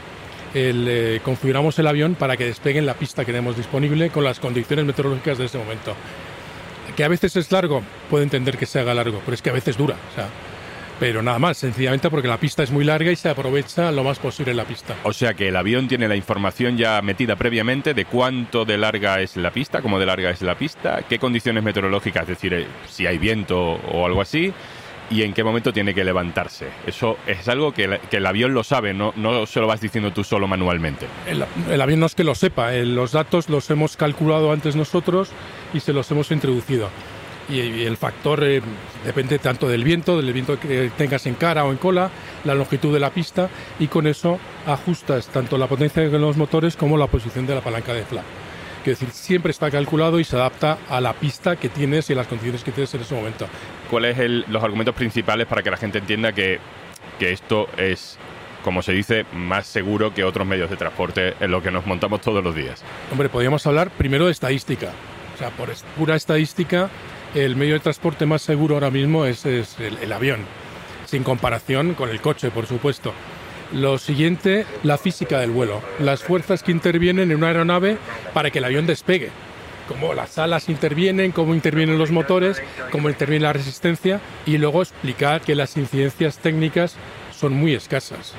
el, 0.55 0.87
eh, 0.89 1.21
configuramos 1.25 1.79
el 1.79 1.87
avión 1.87 2.15
para 2.15 2.37
que 2.37 2.45
despegue 2.45 2.79
en 2.79 2.87
la 2.87 2.95
pista 2.95 3.25
que 3.25 3.33
tenemos 3.33 3.57
disponible 3.57 4.11
con 4.11 4.25
las 4.25 4.39
condiciones 4.39 4.85
meteorológicas 4.85 5.39
de 5.39 5.47
ese 5.47 5.59
momento. 5.59 5.95
Que 6.97 7.03
a 7.03 7.09
veces 7.09 7.35
es 7.37 7.51
largo, 7.51 7.83
puedo 8.09 8.23
entender 8.23 8.57
que 8.57 8.67
se 8.67 8.79
haga 8.79 8.95
largo, 8.95 9.21
pero 9.25 9.35
es 9.35 9.43
que 9.43 9.51
a 9.51 9.53
veces 9.53 9.77
dura. 9.77 9.97
O 10.13 10.15
sea, 10.15 10.29
pero 10.99 11.23
nada 11.23 11.39
más, 11.39 11.59
sencillamente 11.59 12.11
porque 12.11 12.29
la 12.29 12.39
pista 12.39 12.63
es 12.63 12.71
muy 12.71 12.85
larga 12.85 13.11
y 13.11 13.17
se 13.17 13.29
aprovecha 13.29 13.91
lo 13.91 14.05
más 14.05 14.19
posible 14.19 14.55
la 14.55 14.65
pista. 14.65 14.95
O 15.03 15.13
sea 15.13 15.35
que 15.35 15.49
el 15.49 15.57
avión 15.57 15.89
tiene 15.89 16.09
la 16.09 16.17
información 16.17 16.77
ya 16.77 17.01
metida 17.03 17.37
previamente 17.37 17.95
de 17.95 18.05
cuánto 18.05 18.65
de 18.65 18.79
larga 18.79 19.21
es 19.21 19.37
la 19.37 19.51
pista, 19.51 19.83
cómo 19.83 19.99
de 19.99 20.07
larga 20.07 20.31
es 20.31 20.43
la 20.43 20.57
pista, 20.57 21.03
qué 21.09 21.19
condiciones 21.19 21.63
meteorológicas, 21.63 22.23
es 22.23 22.29
decir, 22.29 22.55
eh, 22.55 22.67
si 22.89 23.07
hay 23.07 23.19
viento 23.19 23.59
o 23.59 24.07
algo 24.07 24.21
así, 24.21 24.53
y 25.11 25.23
en 25.23 25.35
qué 25.35 25.45
momento 25.45 25.73
tiene 25.73 25.95
que 25.95 26.05
levantarse. 26.05 26.69
Eso 26.87 27.19
es 27.27 27.47
algo 27.49 27.73
que 27.73 27.85
el, 27.85 28.01
que 28.01 28.17
el 28.17 28.27
avión 28.27 28.55
lo 28.55 28.65
sabe, 28.65 28.95
no, 28.95 29.13
no, 29.17 29.47
se 29.47 29.61
lo 29.61 29.67
vas 29.67 29.81
diciendo 29.81 30.13
tú 30.13 30.25
solo 30.25 30.49
manualmente. 30.49 31.07
El, 31.27 31.45
el 31.71 31.81
avión 31.81 32.01
no 32.01 32.07
es 32.07 32.15
que 32.15 32.25
lo 32.25 32.35
sepa, 32.35 32.75
eh, 32.75 32.87
los 32.87 33.13
datos 33.13 33.49
los 33.49 33.69
hemos 33.71 33.97
calculado 33.97 34.53
antes 34.53 34.77
nosotros 34.77 35.31
y 35.75 35.81
se 35.81 35.93
los 35.93 36.11
hemos 36.11 36.31
introducido 36.31 36.89
y, 37.49 37.61
y 37.61 37.85
el 37.85 37.97
factor 37.97 38.43
eh, 38.45 38.63
depende 39.05 39.39
tanto 39.39 39.69
del 39.69 39.85
viento, 39.85 40.21
del 40.21 40.33
viento 40.33 40.59
que 40.59 40.91
tengas 40.97 41.27
en 41.27 41.35
cara 41.35 41.65
o 41.65 41.71
en 41.71 41.77
cola, 41.77 42.11
la 42.45 42.55
longitud 42.55 42.93
de 42.93 43.01
la 43.01 43.11
pista 43.11 43.49
y 43.79 43.89
con 43.89 44.07
eso 44.07 44.39
ajustas 44.67 45.29
tanto 45.29 45.59
la 45.59 45.67
potencia 45.67 46.09
de 46.09 46.19
los 46.19 46.37
motores 46.37 46.77
como 46.77 46.97
la 46.97 47.07
posición 47.07 47.47
de 47.47 47.55
la 47.55 47.61
palanca 47.61 47.93
de 47.93 48.05
flap. 48.05 48.25
Quiero 48.83 48.99
decir, 48.99 49.15
siempre 49.15 49.51
está 49.51 49.71
calculado 49.71 50.21
y 50.21 50.25
se 50.25 50.37
adapta 50.37 50.79
a 50.91 51.01
la 51.01 51.15
pista 51.15 51.57
que 51.57 51.71
tienes 51.71 52.11
y 52.11 52.13
a 52.13 52.17
las 52.17 52.27
condiciones 52.27 52.63
que 52.63 52.71
tienes 52.71 52.95
en 52.95 53.01
ese 53.01 53.15
momento. 53.15 53.47
¿Cuáles 53.91 54.17
son 54.17 54.45
los 54.49 54.63
argumentos 54.63 54.95
principales 54.95 55.47
para 55.47 55.63
que 55.63 55.71
la 55.71 55.79
gente 55.79 55.99
entienda 55.99 56.33
que, 56.33 56.59
que 57.19 57.33
esto 57.33 57.67
es 57.79 58.19
como 58.63 58.81
se 58.81 58.93
dice, 58.93 59.27
más 59.35 59.67
seguro 59.67 60.15
que 60.15 60.25
otros 60.25 60.47
medios 60.47 60.71
de 60.71 60.77
transporte 60.77 61.35
en 61.39 61.51
lo 61.51 61.63
que 61.63 61.71
nos 61.71 61.87
montamos 61.87 62.23
todos 62.23 62.43
los 62.43 62.55
días? 62.55 62.83
Hombre, 63.13 63.29
podríamos 63.29 63.67
hablar 63.67 63.91
primero 63.91 64.25
de 64.25 64.33
estadística. 64.33 64.89
O 65.35 65.39
sea, 65.39 65.51
por 65.51 65.69
pura 65.97 66.17
estadística, 66.17 66.89
el 67.35 67.57
medio 67.57 67.75
de 67.75 67.81
transporte 67.81 68.27
más 68.27 68.43
seguro 68.43 68.77
ahora 68.77 68.91
mismo 68.91 69.25
es, 69.27 69.45
el, 69.45 69.67
el, 70.01 70.13
avión, 70.13 70.41
sin 71.05 71.25
comparación 71.25 71.95
con 71.95 72.09
el 72.09 72.21
coche, 72.21 72.51
por 72.51 72.67
supuesto. 72.67 73.13
Lo 73.73 73.99
siguiente, 73.99 74.67
la 74.85 74.99
física 74.99 75.41
del 75.41 75.51
vuelo, 75.51 75.83
las 75.99 76.23
fuerzas 76.23 76.63
que 76.63 76.71
intervienen 76.71 77.31
en 77.31 77.39
una 77.39 77.49
aeronave 77.49 77.99
para 78.33 78.51
que 78.51 78.59
el 78.59 78.65
avión 78.65 78.87
despegue. 78.87 79.31
Cómo 79.89 80.15
las 80.15 80.39
alas 80.39 80.69
intervienen, 80.69 81.33
cómo 81.33 81.55
intervienen 81.55 81.99
los 81.99 82.11
motores, 82.11 82.63
cómo 82.91 83.11
interviene 83.11 83.45
la 83.45 83.53
resistencia 83.53 84.21
y 84.47 84.57
luego 84.59 84.81
explicar 84.81 85.41
que 85.41 85.57
las 85.57 85.77
incidencias 85.77 86.39
técnicas 86.39 86.95
son 87.37 87.53
muy 87.53 87.75
escasas 87.75 88.33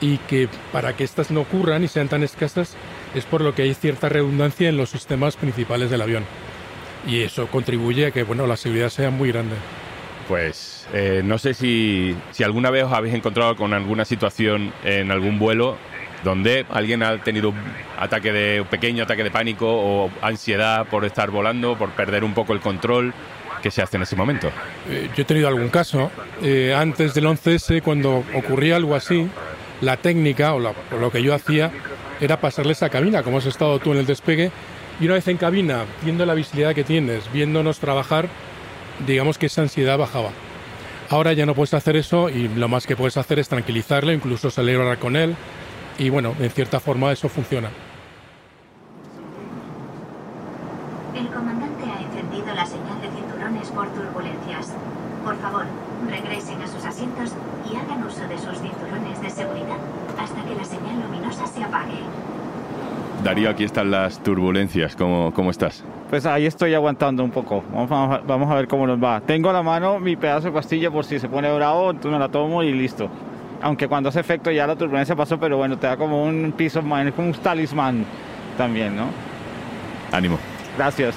y 0.00 0.18
que 0.18 0.48
para 0.72 0.96
que 0.96 1.02
estas 1.02 1.32
no 1.32 1.40
ocurran 1.40 1.82
y 1.82 1.88
sean 1.88 2.08
tan 2.08 2.22
escasas 2.22 2.74
es 3.14 3.24
por 3.24 3.40
lo 3.40 3.54
que 3.54 3.62
hay 3.62 3.74
cierta 3.74 4.08
redundancia 4.08 4.68
en 4.68 4.76
los 4.76 4.90
sistemas 4.90 5.36
principales 5.36 5.90
del 5.90 6.02
avión 6.02 6.24
y 7.06 7.22
eso 7.22 7.46
contribuye 7.46 8.06
a 8.06 8.10
que 8.10 8.22
bueno, 8.22 8.46
la 8.46 8.56
seguridad 8.56 8.88
sea 8.88 9.10
muy 9.10 9.30
grande. 9.30 9.56
Pues 10.28 10.86
eh, 10.92 11.22
no 11.24 11.38
sé 11.38 11.54
si, 11.54 12.14
si 12.32 12.44
alguna 12.44 12.70
vez 12.70 12.84
os 12.84 12.92
habéis 12.92 13.14
encontrado 13.14 13.56
con 13.56 13.72
alguna 13.72 14.04
situación 14.04 14.72
en 14.84 15.10
algún 15.10 15.38
vuelo 15.38 15.76
donde 16.24 16.66
alguien 16.70 17.02
ha 17.02 17.22
tenido 17.22 17.50
un 17.50 17.58
ataque 17.98 18.32
de 18.32 18.60
un 18.60 18.66
pequeño 18.66 19.04
ataque 19.04 19.24
de 19.24 19.30
pánico 19.30 19.66
o 19.68 20.10
ansiedad 20.20 20.86
por 20.86 21.04
estar 21.04 21.30
volando, 21.30 21.76
por 21.76 21.90
perder 21.90 22.24
un 22.24 22.34
poco 22.34 22.52
el 22.52 22.60
control. 22.60 23.14
¿Qué 23.62 23.70
se 23.72 23.82
hace 23.82 23.96
en 23.96 24.04
ese 24.04 24.14
momento? 24.14 24.48
Eh, 24.88 25.08
yo 25.16 25.22
he 25.22 25.24
tenido 25.24 25.48
algún 25.48 25.68
caso. 25.68 26.12
Eh, 26.42 26.74
antes 26.76 27.14
del 27.14 27.26
11S, 27.26 27.82
cuando 27.82 28.24
ocurría 28.34 28.76
algo 28.76 28.94
así, 28.94 29.28
la 29.80 29.96
técnica 29.96 30.54
o, 30.54 30.60
la, 30.60 30.70
o 30.70 30.98
lo 31.00 31.10
que 31.10 31.22
yo 31.22 31.34
hacía 31.34 31.72
era 32.20 32.40
pasarle 32.40 32.72
esa 32.72 32.88
cabina, 32.88 33.22
como 33.22 33.38
has 33.38 33.46
estado 33.46 33.78
tú 33.80 33.92
en 33.92 33.98
el 33.98 34.06
despegue, 34.06 34.52
y 35.00 35.04
una 35.04 35.14
vez 35.14 35.28
en 35.28 35.36
cabina, 35.36 35.84
viendo 36.02 36.26
la 36.26 36.34
visibilidad 36.34 36.74
que 36.74 36.84
tienes, 36.84 37.30
viéndonos 37.32 37.78
trabajar, 37.78 38.28
digamos 39.06 39.38
que 39.38 39.46
esa 39.46 39.62
ansiedad 39.62 39.98
bajaba. 39.98 40.30
Ahora 41.10 41.32
ya 41.32 41.46
no 41.46 41.54
puedes 41.54 41.74
hacer 41.74 41.96
eso 41.96 42.28
y 42.28 42.48
lo 42.48 42.68
más 42.68 42.86
que 42.86 42.96
puedes 42.96 43.16
hacer 43.16 43.38
es 43.38 43.48
tranquilizarle, 43.48 44.14
incluso 44.14 44.50
hablar 44.56 44.98
con 44.98 45.16
él 45.16 45.36
y 45.98 46.10
bueno, 46.10 46.34
en 46.38 46.50
cierta 46.50 46.80
forma 46.80 47.12
eso 47.12 47.28
funciona 47.28 47.70
comandante 51.38 51.84
ha 51.84 52.02
encendido 52.02 52.52
la 52.52 52.66
señal 52.66 53.00
de 53.00 53.08
cinturones 53.10 53.68
por 53.70 53.86
turbulencias. 53.90 54.74
Por 55.24 55.36
favor, 55.38 55.66
regresen 56.10 56.60
a 56.62 56.66
sus 56.66 56.84
asientos 56.84 57.30
y 57.70 57.76
hagan 57.76 58.02
uso 58.04 58.26
de 58.26 58.38
sus 58.38 58.58
cinturones 58.58 59.20
de 59.20 59.30
seguridad 59.30 59.78
hasta 60.18 60.42
que 60.44 60.54
la 60.56 60.64
señal 60.64 61.00
luminosa 61.00 61.46
se 61.46 61.62
apague. 61.62 62.00
Darío, 63.28 63.50
aquí 63.50 63.62
están 63.62 63.90
las 63.90 64.22
turbulencias. 64.22 64.96
¿Cómo, 64.96 65.34
cómo 65.34 65.50
estás? 65.50 65.84
Pues 66.08 66.24
ahí 66.24 66.46
estoy 66.46 66.72
aguantando 66.72 67.22
un 67.22 67.30
poco. 67.30 67.62
Vamos 67.70 67.90
a, 67.92 68.22
vamos 68.26 68.50
a, 68.50 68.54
ver 68.54 68.66
cómo 68.66 68.86
nos 68.86 68.98
va. 68.98 69.20
Tengo 69.20 69.50
a 69.50 69.52
la 69.52 69.62
mano 69.62 70.00
mi 70.00 70.16
pedazo 70.16 70.46
de 70.46 70.52
pastilla 70.52 70.90
por 70.90 71.04
si 71.04 71.18
se 71.18 71.28
pone 71.28 71.54
bravo, 71.54 71.90
entonces 71.90 72.10
me 72.10 72.18
la 72.18 72.30
tomo 72.30 72.62
y 72.62 72.72
listo. 72.72 73.10
Aunque 73.60 73.86
cuando 73.86 74.08
hace 74.08 74.20
efecto 74.20 74.50
ya 74.50 74.66
la 74.66 74.76
turbulencia 74.76 75.14
pasó, 75.14 75.38
pero 75.38 75.58
bueno, 75.58 75.76
te 75.76 75.86
da 75.86 75.98
como 75.98 76.24
un 76.24 76.54
piso, 76.56 76.78
es 76.78 77.12
como 77.12 77.28
un 77.28 77.34
talismán 77.34 78.06
también, 78.56 78.96
¿no? 78.96 79.08
Ánimo. 80.10 80.38
Gracias. 80.78 81.14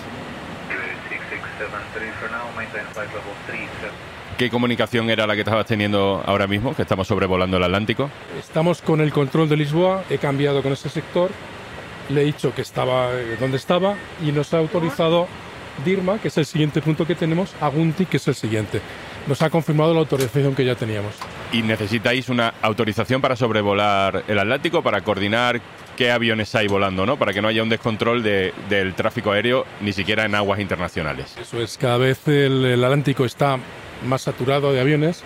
¿Qué 4.38 4.50
comunicación 4.50 5.10
era 5.10 5.26
la 5.26 5.36
que 5.36 5.42
estabas 5.42 5.66
teniendo 5.66 6.22
ahora 6.26 6.46
mismo, 6.46 6.76
que 6.76 6.82
estamos 6.82 7.08
sobrevolando 7.08 7.56
el 7.56 7.64
Atlántico? 7.64 8.10
Estamos 8.38 8.82
con 8.82 9.00
el 9.00 9.14
control 9.14 9.48
de 9.48 9.56
Lisboa, 9.56 10.04
he 10.10 10.18
cambiado 10.18 10.62
con 10.62 10.74
ese 10.74 10.90
sector 10.90 11.32
le 12.12 12.22
he 12.22 12.26
dicho 12.26 12.54
que 12.54 12.62
estaba 12.62 13.10
donde 13.40 13.58
estaba 13.58 13.96
y 14.26 14.32
nos 14.32 14.54
ha 14.54 14.58
autorizado 14.60 15.28
Dirma, 15.86 16.20
que 16.20 16.28
es 16.28 16.38
el 16.38 16.46
siguiente 16.46 16.82
punto 16.82 17.08
que 17.08 17.16
tenemos, 17.16 17.54
a 17.62 17.70
Gunti, 17.70 18.06
que 18.06 18.18
es 18.18 18.28
el 18.28 18.36
siguiente. 18.36 18.82
Nos 19.26 19.42
ha 19.42 19.50
confirmado 19.50 19.94
la 19.94 20.02
autorización 20.02 20.54
que 20.54 20.66
ya 20.66 20.76
teníamos. 20.76 21.14
y 21.54 21.62
necesitáis 21.64 22.30
una 22.30 22.54
autorización 22.62 23.22
para 23.22 23.36
sobrevolar 23.36 24.24
el 24.28 24.38
Atlántico, 24.40 24.84
para 24.84 25.02
coordinar 25.02 25.60
qué 25.98 26.12
aviones 26.12 26.54
hay 26.56 26.68
volando, 26.68 27.06
¿no? 27.06 27.18
Para 27.18 27.34
que 27.34 27.42
no 27.42 27.48
haya 27.48 27.62
un 27.64 27.70
descontrol 27.70 28.22
de- 28.24 28.54
del 28.70 28.94
tráfico 28.96 29.32
aéreo, 29.32 29.66
ni 29.82 29.92
siquiera 29.94 30.26
en 30.26 30.36
aguas 30.36 30.60
internacionales. 30.60 31.36
Eso 31.42 31.60
es, 31.62 31.78
cada 31.78 31.98
vez 31.98 32.28
el, 32.28 32.64
el 32.66 32.84
Atlántico 32.84 33.26
está 33.26 33.58
más 34.06 34.22
saturado 34.22 34.72
de 34.74 34.80
aviones 34.82 35.24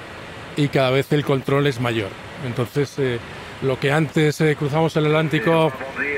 y 0.57 0.67
cada 0.69 0.89
vez 0.91 1.11
el 1.11 1.23
control 1.25 1.67
es 1.67 1.79
mayor. 1.79 2.09
Entonces, 2.45 2.93
eh, 2.99 3.19
lo 3.61 3.79
que 3.79 3.91
antes 3.91 4.39
eh, 4.41 4.55
cruzamos 4.57 4.95
el 4.97 5.05
Atlántico 5.07 5.71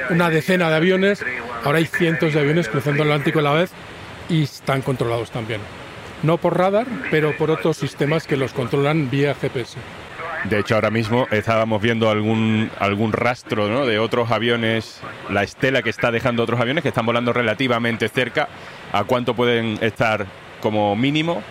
una 0.09 0.29
decena 0.29 0.69
de 0.69 0.75
aviones, 0.75 1.23
ahora 1.63 1.79
hay 1.79 1.85
cientos 1.85 2.33
de 2.33 2.39
aviones 2.39 2.67
cruzando 2.67 3.03
el 3.03 3.09
Atlántico 3.09 3.39
a 3.39 3.43
la 3.43 3.53
vez 3.53 3.71
y 4.29 4.43
están 4.43 4.81
controlados 4.81 5.31
también. 5.31 5.61
No 6.23 6.37
por 6.37 6.57
radar, 6.57 6.87
pero 7.11 7.35
por 7.37 7.51
otros 7.51 7.77
sistemas 7.77 8.25
que 8.25 8.37
los 8.37 8.53
controlan 8.53 9.09
vía 9.09 9.35
GPS. 9.35 9.77
De 10.45 10.59
hecho, 10.59 10.75
ahora 10.75 10.89
mismo 10.91 11.27
estábamos 11.31 11.81
viendo 11.81 12.09
algún, 12.09 12.69
algún 12.79 13.11
rastro 13.11 13.67
¿no? 13.67 13.85
de 13.85 13.99
otros 13.99 14.31
aviones, 14.31 15.01
la 15.29 15.43
estela 15.43 15.81
que 15.81 15.89
está 15.89 16.11
dejando 16.11 16.43
otros 16.43 16.59
aviones 16.59 16.83
que 16.83 16.89
están 16.89 17.05
volando 17.05 17.33
relativamente 17.33 18.07
cerca. 18.07 18.47
¿A 18.93 19.03
cuánto 19.03 19.33
pueden 19.33 19.77
estar 19.81 20.25
como 20.61 20.95
mínimo 20.95 21.43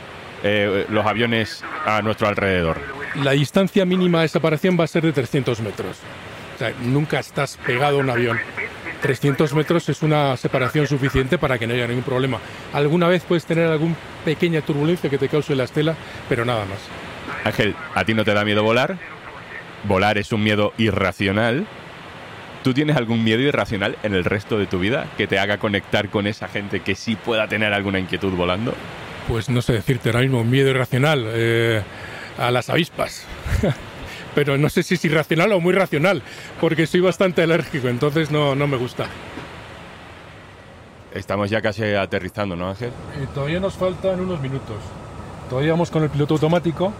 eh, 0.42 0.86
los 0.88 1.04
aviones 1.04 1.62
a 1.84 2.00
nuestro 2.02 2.28
alrededor? 2.28 2.78
La 3.22 3.32
distancia 3.32 3.84
mínima 3.84 4.22
de 4.22 4.28
separación 4.28 4.78
va 4.78 4.84
a 4.84 4.88
ser 4.88 5.02
de 5.02 5.12
300 5.12 5.60
metros. 5.60 5.98
O 6.56 6.58
sea, 6.58 6.72
nunca 6.82 7.20
estás 7.20 7.58
pegado 7.66 7.98
a 7.98 8.00
un 8.00 8.08
avión. 8.08 8.38
300 9.02 9.52
metros 9.52 9.90
es 9.90 10.02
una 10.02 10.38
separación 10.38 10.86
suficiente 10.86 11.36
para 11.36 11.58
que 11.58 11.66
no 11.66 11.74
haya 11.74 11.86
ningún 11.86 12.02
problema. 12.02 12.38
Alguna 12.72 13.08
vez 13.08 13.22
puedes 13.24 13.44
tener 13.44 13.68
alguna 13.68 13.94
pequeña 14.24 14.62
turbulencia 14.62 15.10
que 15.10 15.18
te 15.18 15.28
cause 15.28 15.54
la 15.54 15.64
estela, 15.64 15.94
pero 16.30 16.46
nada 16.46 16.64
más. 16.64 16.78
Ángel, 17.44 17.76
¿a 17.94 18.04
ti 18.04 18.14
no 18.14 18.24
te 18.24 18.32
da 18.32 18.42
miedo 18.42 18.62
volar? 18.62 18.96
Volar 19.84 20.16
es 20.16 20.32
un 20.32 20.42
miedo 20.42 20.72
irracional. 20.78 21.66
¿Tú 22.64 22.72
tienes 22.72 22.96
algún 22.96 23.22
miedo 23.22 23.42
irracional 23.42 23.98
en 24.02 24.14
el 24.14 24.24
resto 24.24 24.58
de 24.58 24.66
tu 24.66 24.78
vida 24.78 25.06
que 25.18 25.26
te 25.26 25.38
haga 25.38 25.58
conectar 25.58 26.08
con 26.08 26.26
esa 26.26 26.48
gente 26.48 26.80
que 26.80 26.94
sí 26.94 27.16
pueda 27.16 27.48
tener 27.48 27.74
alguna 27.74 27.98
inquietud 27.98 28.32
volando? 28.32 28.74
Pues 29.28 29.50
no 29.50 29.60
sé 29.60 29.74
decirte 29.74 30.08
ahora 30.08 30.22
mismo, 30.22 30.42
miedo 30.42 30.70
irracional 30.70 31.26
eh, 31.28 31.82
a 32.38 32.50
las 32.50 32.70
avispas. 32.70 33.26
pero 34.36 34.58
no 34.58 34.68
sé 34.68 34.82
si 34.82 34.96
es 34.96 35.04
irracional 35.06 35.50
o 35.52 35.60
muy 35.60 35.72
racional, 35.72 36.22
porque 36.60 36.86
soy 36.86 37.00
bastante 37.00 37.42
alérgico, 37.42 37.88
entonces 37.88 38.30
no, 38.30 38.54
no 38.54 38.66
me 38.66 38.76
gusta. 38.76 39.06
Estamos 41.14 41.48
ya 41.48 41.62
casi 41.62 41.82
aterrizando, 41.94 42.54
¿no, 42.54 42.68
Ángel? 42.68 42.90
Eh, 42.90 43.26
todavía 43.34 43.60
nos 43.60 43.72
faltan 43.76 44.20
unos 44.20 44.38
minutos. 44.42 44.76
Todavía 45.48 45.72
vamos 45.72 45.90
con 45.90 46.02
el 46.02 46.10
piloto 46.10 46.34
automático 46.34 46.92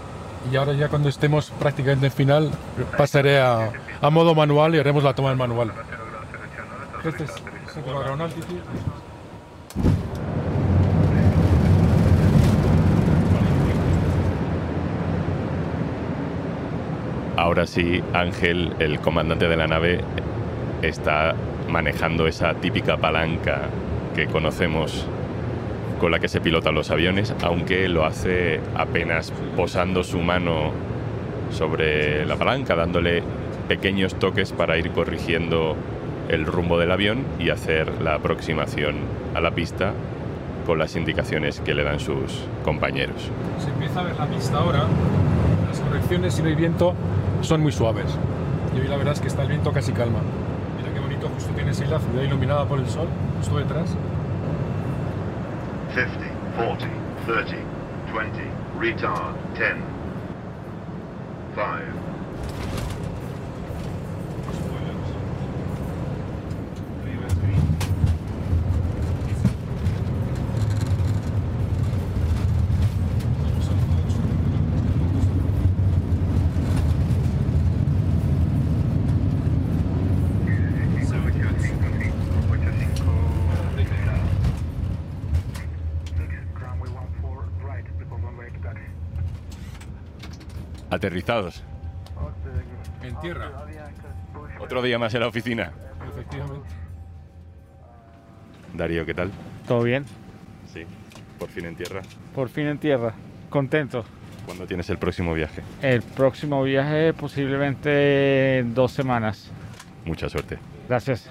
y 0.51 0.57
ahora 0.57 0.73
ya 0.73 0.89
cuando 0.89 1.11
estemos 1.11 1.51
prácticamente 1.59 2.07
en 2.07 2.13
final 2.13 2.51
pasaré 2.97 3.39
a, 3.39 3.71
a 4.01 4.09
modo 4.09 4.35
manual 4.35 4.75
y 4.75 4.79
haremos 4.79 5.05
la 5.05 5.15
toma 5.15 5.29
del 5.29 5.37
manual. 5.37 5.73
Este 7.05 7.25
es 7.25 7.33
Second 7.75 8.03
Ground 8.03 9.06
Ahora 17.37 17.67
sí, 17.67 18.03
Ángel, 18.15 18.73
el 18.79 18.99
comandante 19.01 19.47
de 19.47 19.57
la 19.59 19.67
nave, 19.67 20.01
está 20.81 21.35
manejando 21.69 22.27
esa 22.27 22.55
típica 22.55 22.97
palanca 22.97 23.63
que 24.15 24.27
conocemos 24.27 25.07
con 26.01 26.13
la 26.13 26.19
que 26.19 26.29
se 26.29 26.41
pilotan 26.41 26.75
los 26.75 26.91
aviones, 26.91 27.35
aunque 27.43 27.89
lo 27.89 28.07
hace 28.07 28.61
apenas 28.75 29.33
posando 29.55 30.03
su 30.03 30.19
mano 30.21 30.73
sobre 31.51 32.25
la 32.25 32.37
palanca, 32.37 32.75
dándole 32.75 33.23
pequeños 33.69 34.15
toques 34.15 34.53
para 34.53 34.79
ir 34.79 34.91
corrigiendo 34.93 35.77
el 36.29 36.47
rumbo 36.47 36.79
del 36.79 36.91
avión 36.91 37.25
y 37.39 37.51
hacer 37.51 38.01
la 38.01 38.15
aproximación 38.15 38.97
a 39.35 39.41
la 39.41 39.51
pista 39.51 39.93
con 40.65 40.79
las 40.79 40.97
indicaciones 40.97 41.61
que 41.61 41.75
le 41.75 41.85
dan 41.85 42.01
sus 42.01 42.45
compañeros. 42.65 43.31
Se 43.59 43.69
empieza 43.69 44.01
a 44.01 44.05
ver 44.05 44.17
la 44.17 44.27
pista 44.27 44.59
ahora. 44.59 44.85
Las 45.69 45.81
correcciones 45.81 46.35
si 46.35 46.43
no 46.43 46.57
viento 46.57 46.95
son 47.43 47.61
muy 47.61 47.73
suaves. 47.73 48.07
Y 48.75 48.81
hoy 48.81 48.89
la 48.89 48.97
verdad 48.97 49.15
es 49.15 49.21
que 49.21 49.29
está 49.29 49.43
el 49.43 49.49
viento 49.49 49.73
casi 49.73 49.93
calma. 49.93 50.19
Mira 50.79 50.93
qué 50.93 51.01
bonito, 51.01 51.29
justo 51.35 51.53
tienes 51.55 51.81
ahí 51.81 51.89
la 51.89 52.01
ciudad 52.01 52.23
iluminada 52.23 52.65
por 52.67 52.79
el 52.79 52.89
sol, 52.89 53.09
justo 53.39 53.59
detrás. 53.59 53.95
50, 55.95 56.11
40, 56.57 56.87
30, 57.27 57.57
20, 58.15 58.43
retard, 58.81 59.35
10, 59.57 59.75
5, 61.55 62.06
Aterrizados. 90.91 91.63
En 93.03 93.19
tierra, 93.21 93.51
Otro 94.61 94.83
día 94.83 94.99
más 94.99 95.15
en 95.15 95.21
la 95.21 95.29
oficina. 95.29 95.73
efectivamente. 96.09 96.69
Darío, 98.75 99.07
¿qué 99.07 99.15
tal? 99.15 99.31
¿Todo 99.67 99.83
bien? 99.83 100.05
Sí, 100.73 100.85
por 101.39 101.49
fin 101.49 101.67
en 101.67 101.77
tierra. 101.77 102.03
Por 102.35 102.49
fin 102.49 102.67
en 102.67 102.79
tierra. 102.79 103.15
Contento. 103.51 104.05
¿Cuándo 104.45 104.67
tienes 104.67 104.89
el 104.91 104.99
próximo 104.99 105.35
viaje? 105.35 105.63
El 105.83 106.03
próximo 106.03 106.63
viaje 106.63 107.13
posiblemente 107.13 108.59
en 108.59 108.75
dos 108.75 108.93
semanas. 108.93 109.51
Mucha 110.05 110.29
suerte. 110.29 110.59
Gracias. 110.89 111.31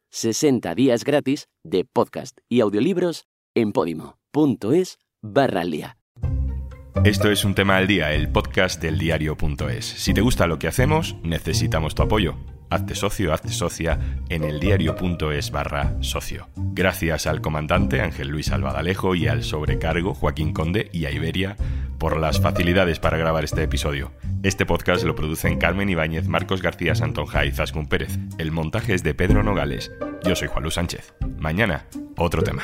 60 0.11 0.75
días 0.75 1.05
gratis 1.05 1.47
de 1.63 1.85
podcast 1.85 2.37
y 2.49 2.59
audiolibros 2.59 3.27
en 3.55 3.71
podimo.es 3.71 4.97
barra 5.21 5.61
al 5.61 5.71
día. 5.71 5.97
esto 7.05 7.31
es 7.31 7.45
un 7.45 7.55
tema 7.55 7.77
al 7.77 7.87
día, 7.87 8.13
el 8.13 8.29
podcast 8.29 8.81
del 8.81 8.97
diario.es. 8.97 9.85
Si 9.85 10.13
te 10.13 10.21
gusta 10.21 10.47
lo 10.47 10.59
que 10.59 10.67
hacemos, 10.67 11.15
necesitamos 11.23 11.95
tu 11.95 12.03
apoyo. 12.03 12.35
Hazte 12.71 12.95
socio, 12.95 13.33
hazte 13.33 13.49
socia 13.49 13.99
en 14.29 14.45
eldiario.es 14.45 15.51
barra 15.51 15.93
socio. 15.99 16.47
Gracias 16.55 17.27
al 17.27 17.41
comandante 17.41 17.99
Ángel 17.99 18.29
Luis 18.29 18.49
Albadalejo 18.49 19.13
y 19.13 19.27
al 19.27 19.43
sobrecargo 19.43 20.13
Joaquín 20.13 20.53
Conde 20.53 20.89
y 20.93 21.05
a 21.05 21.11
Iberia 21.11 21.57
por 21.99 22.17
las 22.17 22.39
facilidades 22.39 22.97
para 22.99 23.17
grabar 23.17 23.43
este 23.43 23.61
episodio. 23.61 24.13
Este 24.41 24.65
podcast 24.65 25.03
lo 25.03 25.15
producen 25.15 25.59
Carmen 25.59 25.89
Ibáñez, 25.89 26.29
Marcos 26.29 26.61
García 26.61 26.95
Santonja 26.95 27.45
y 27.45 27.51
Zascun 27.51 27.87
Pérez. 27.87 28.17
El 28.37 28.51
montaje 28.51 28.93
es 28.93 29.03
de 29.03 29.13
Pedro 29.13 29.43
Nogales. 29.43 29.91
Yo 30.23 30.37
soy 30.37 30.47
Juan 30.47 30.63
Luis 30.63 30.75
Sánchez. 30.75 31.13
Mañana, 31.37 31.85
otro 32.15 32.41
tema. 32.41 32.63